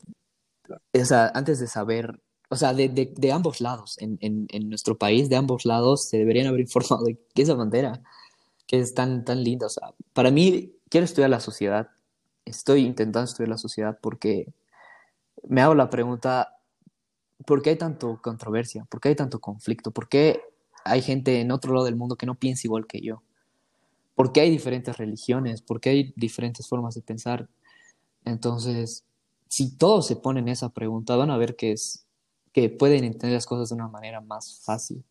o 0.67 1.05
sea, 1.05 1.31
antes 1.35 1.59
de 1.59 1.67
saber, 1.67 2.19
o 2.49 2.55
sea, 2.55 2.73
de, 2.73 2.89
de, 2.89 3.31
ambos 3.31 3.61
lados, 3.61 3.97
en, 3.99 4.17
en, 4.21 4.47
en, 4.49 4.69
nuestro 4.69 4.97
país, 4.97 5.29
de 5.29 5.35
ambos 5.35 5.65
lados, 5.65 6.09
se 6.09 6.17
deberían 6.17 6.47
haber 6.47 6.61
informado 6.61 7.05
de 7.05 7.19
qué 7.35 7.43
esa 7.43 7.53
bandera, 7.53 8.01
que 8.65 8.79
es 8.79 8.95
tan, 8.95 9.23
tan 9.23 9.43
linda. 9.43 9.67
O 9.67 9.69
sea, 9.69 9.93
para 10.13 10.31
mí, 10.31 10.73
quiero 10.89 11.05
estudiar 11.05 11.29
la 11.29 11.39
sociedad, 11.39 11.89
estoy 12.45 12.85
intentando 12.85 13.25
estudiar 13.25 13.49
la 13.49 13.57
sociedad 13.57 13.99
porque 14.01 14.51
me 15.47 15.61
hago 15.61 15.75
la 15.75 15.89
pregunta, 15.89 16.57
¿por 17.45 17.61
qué 17.61 17.71
hay 17.71 17.77
tanto 17.77 18.19
controversia? 18.21 18.85
¿Por 18.89 18.99
qué 18.99 19.09
hay 19.09 19.15
tanto 19.15 19.39
conflicto? 19.39 19.91
¿Por 19.91 20.09
qué 20.09 20.41
hay 20.83 21.01
gente 21.01 21.41
en 21.41 21.51
otro 21.51 21.73
lado 21.73 21.85
del 21.85 21.95
mundo 21.95 22.15
que 22.15 22.25
no 22.25 22.35
piensa 22.35 22.67
igual 22.67 22.87
que 22.87 23.01
yo? 23.01 23.21
¿Por 24.15 24.31
qué 24.31 24.41
hay 24.41 24.49
diferentes 24.49 24.97
religiones? 24.97 25.61
¿Por 25.61 25.79
qué 25.79 25.91
hay 25.91 26.13
diferentes 26.15 26.67
formas 26.67 26.95
de 26.95 27.01
pensar? 27.01 27.47
Entonces, 28.25 29.05
si 29.47 29.77
todos 29.77 30.07
se 30.07 30.15
ponen 30.15 30.47
esa 30.47 30.69
pregunta, 30.69 31.15
van 31.15 31.31
a 31.31 31.37
ver 31.37 31.55
que 31.55 31.71
es 31.71 32.05
que 32.53 32.69
pueden 32.69 33.03
entender 33.03 33.35
las 33.35 33.45
cosas 33.45 33.69
de 33.69 33.75
una 33.75 33.87
manera 33.87 34.21
más 34.21 34.61
fácil. 34.63 35.03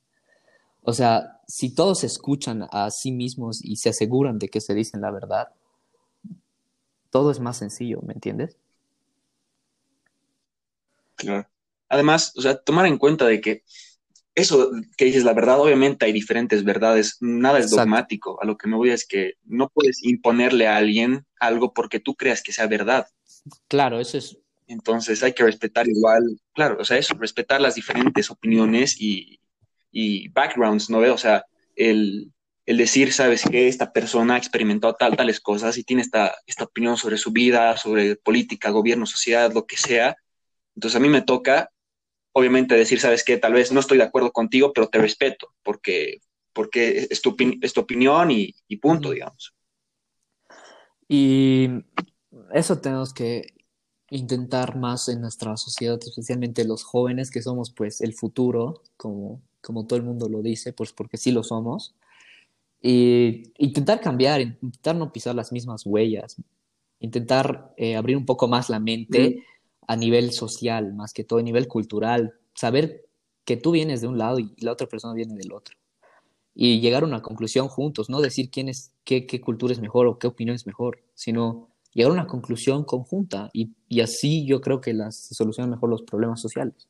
O 0.82 0.92
sea, 0.92 1.40
si 1.46 1.74
todos 1.74 2.04
escuchan 2.04 2.66
a 2.70 2.90
sí 2.90 3.12
mismos 3.12 3.64
y 3.64 3.76
se 3.76 3.90
aseguran 3.90 4.38
de 4.38 4.48
que 4.48 4.60
se 4.60 4.74
dicen 4.74 5.00
la 5.00 5.10
verdad, 5.10 5.48
todo 7.10 7.30
es 7.30 7.40
más 7.40 7.56
sencillo, 7.56 8.00
¿me 8.02 8.14
entiendes? 8.14 8.56
Claro. 11.18 11.46
Además, 11.90 12.32
o 12.36 12.40
sea, 12.40 12.56
tomar 12.56 12.86
en 12.86 12.96
cuenta 12.96 13.26
de 13.26 13.40
que 13.40 13.62
eso 14.38 14.70
que 14.96 15.04
dices, 15.04 15.24
la 15.24 15.32
verdad, 15.32 15.60
obviamente 15.60 16.06
hay 16.06 16.12
diferentes 16.12 16.64
verdades, 16.64 17.16
nada 17.20 17.58
es 17.58 17.70
dogmático. 17.70 18.38
A 18.40 18.46
lo 18.46 18.56
que 18.56 18.68
me 18.68 18.76
voy 18.76 18.90
es 18.90 19.06
que 19.06 19.34
no 19.44 19.68
puedes 19.68 20.04
imponerle 20.04 20.68
a 20.68 20.76
alguien 20.76 21.26
algo 21.40 21.74
porque 21.74 21.98
tú 21.98 22.14
creas 22.14 22.42
que 22.42 22.52
sea 22.52 22.68
verdad. 22.68 23.06
Claro, 23.66 23.98
eso 23.98 24.18
es 24.18 24.38
Entonces 24.68 25.22
hay 25.22 25.32
que 25.32 25.42
respetar 25.44 25.88
igual, 25.88 26.22
claro, 26.54 26.76
o 26.80 26.84
sea, 26.84 26.98
eso, 26.98 27.14
respetar 27.18 27.60
las 27.60 27.74
diferentes 27.74 28.30
opiniones 28.30 28.96
y, 29.00 29.40
backgrounds, 30.28 30.88
¿no 30.88 31.00
veo? 31.00 31.14
O 31.14 31.18
sea, 31.18 31.44
el, 31.74 32.32
decir, 32.64 33.12
sabes 33.12 33.42
que 33.42 33.66
esta 33.66 33.92
persona 33.92 34.34
ha 34.34 34.38
experimentado 34.38 34.94
tal, 34.94 35.16
tales 35.16 35.40
cosas 35.40 35.76
y 35.78 35.84
tiene 35.84 36.02
esta, 36.02 36.34
esta 36.46 36.64
opinión 36.64 36.96
sobre 36.96 37.16
su 37.16 37.32
vida, 37.32 37.76
sobre 37.76 38.14
política, 38.14 38.70
gobierno, 38.70 39.06
sociedad, 39.06 39.52
lo 39.52 39.66
que 39.66 39.76
sea. 39.76 40.14
Entonces 40.78 40.96
a 40.96 41.00
mí 41.00 41.08
me 41.08 41.22
toca, 41.22 41.72
obviamente, 42.30 42.76
decir, 42.76 43.00
sabes 43.00 43.24
que 43.24 43.36
tal 43.36 43.52
vez 43.52 43.72
no 43.72 43.80
estoy 43.80 43.98
de 43.98 44.04
acuerdo 44.04 44.30
contigo, 44.30 44.72
pero 44.72 44.86
te 44.86 44.98
respeto, 44.98 45.52
porque, 45.64 46.20
porque 46.52 47.08
es, 47.10 47.20
tu, 47.20 47.34
es 47.60 47.72
tu 47.72 47.80
opinión 47.80 48.30
y, 48.30 48.54
y 48.68 48.76
punto, 48.76 49.10
digamos. 49.10 49.56
Y 51.08 51.68
eso 52.54 52.78
tenemos 52.78 53.12
que 53.12 53.42
intentar 54.10 54.76
más 54.76 55.08
en 55.08 55.20
nuestra 55.20 55.56
sociedad, 55.56 55.98
especialmente 56.00 56.64
los 56.64 56.84
jóvenes 56.84 57.32
que 57.32 57.42
somos 57.42 57.72
pues 57.72 58.00
el 58.00 58.14
futuro, 58.14 58.84
como, 58.96 59.42
como 59.60 59.84
todo 59.84 59.96
el 59.96 60.04
mundo 60.04 60.28
lo 60.28 60.42
dice, 60.42 60.72
pues 60.72 60.92
porque 60.92 61.16
sí 61.16 61.32
lo 61.32 61.42
somos. 61.42 61.96
Y 62.80 63.52
intentar 63.58 64.00
cambiar, 64.00 64.40
intentar 64.40 64.94
no 64.94 65.10
pisar 65.10 65.34
las 65.34 65.50
mismas 65.50 65.84
huellas, 65.84 66.36
intentar 67.00 67.74
eh, 67.76 67.96
abrir 67.96 68.16
un 68.16 68.26
poco 68.26 68.46
más 68.46 68.70
la 68.70 68.78
mente 68.78 69.42
a 69.88 69.96
nivel 69.96 70.30
social, 70.32 70.94
más 70.94 71.12
que 71.12 71.24
todo 71.24 71.40
a 71.40 71.42
nivel 71.42 71.66
cultural, 71.66 72.34
saber 72.54 73.06
que 73.44 73.56
tú 73.56 73.72
vienes 73.72 74.02
de 74.02 74.06
un 74.06 74.18
lado 74.18 74.38
y 74.38 74.54
la 74.58 74.72
otra 74.72 74.86
persona 74.86 75.14
viene 75.14 75.34
del 75.34 75.52
otro. 75.52 75.74
Y 76.54 76.80
llegar 76.80 77.02
a 77.02 77.06
una 77.06 77.22
conclusión 77.22 77.68
juntos, 77.68 78.10
no 78.10 78.20
decir 78.20 78.50
quién 78.50 78.68
es, 78.68 78.92
qué, 79.04 79.26
qué 79.26 79.40
cultura 79.40 79.72
es 79.72 79.80
mejor 79.80 80.06
o 80.06 80.18
qué 80.18 80.26
opinión 80.26 80.54
es 80.54 80.66
mejor, 80.66 81.00
sino 81.14 81.70
llegar 81.94 82.10
a 82.10 82.14
una 82.14 82.26
conclusión 82.26 82.84
conjunta 82.84 83.48
y, 83.54 83.72
y 83.88 84.02
así 84.02 84.44
yo 84.46 84.60
creo 84.60 84.80
que 84.80 84.92
las, 84.92 85.16
se 85.16 85.34
solucionan 85.34 85.70
mejor 85.70 85.88
los 85.88 86.02
problemas 86.02 86.40
sociales. 86.40 86.88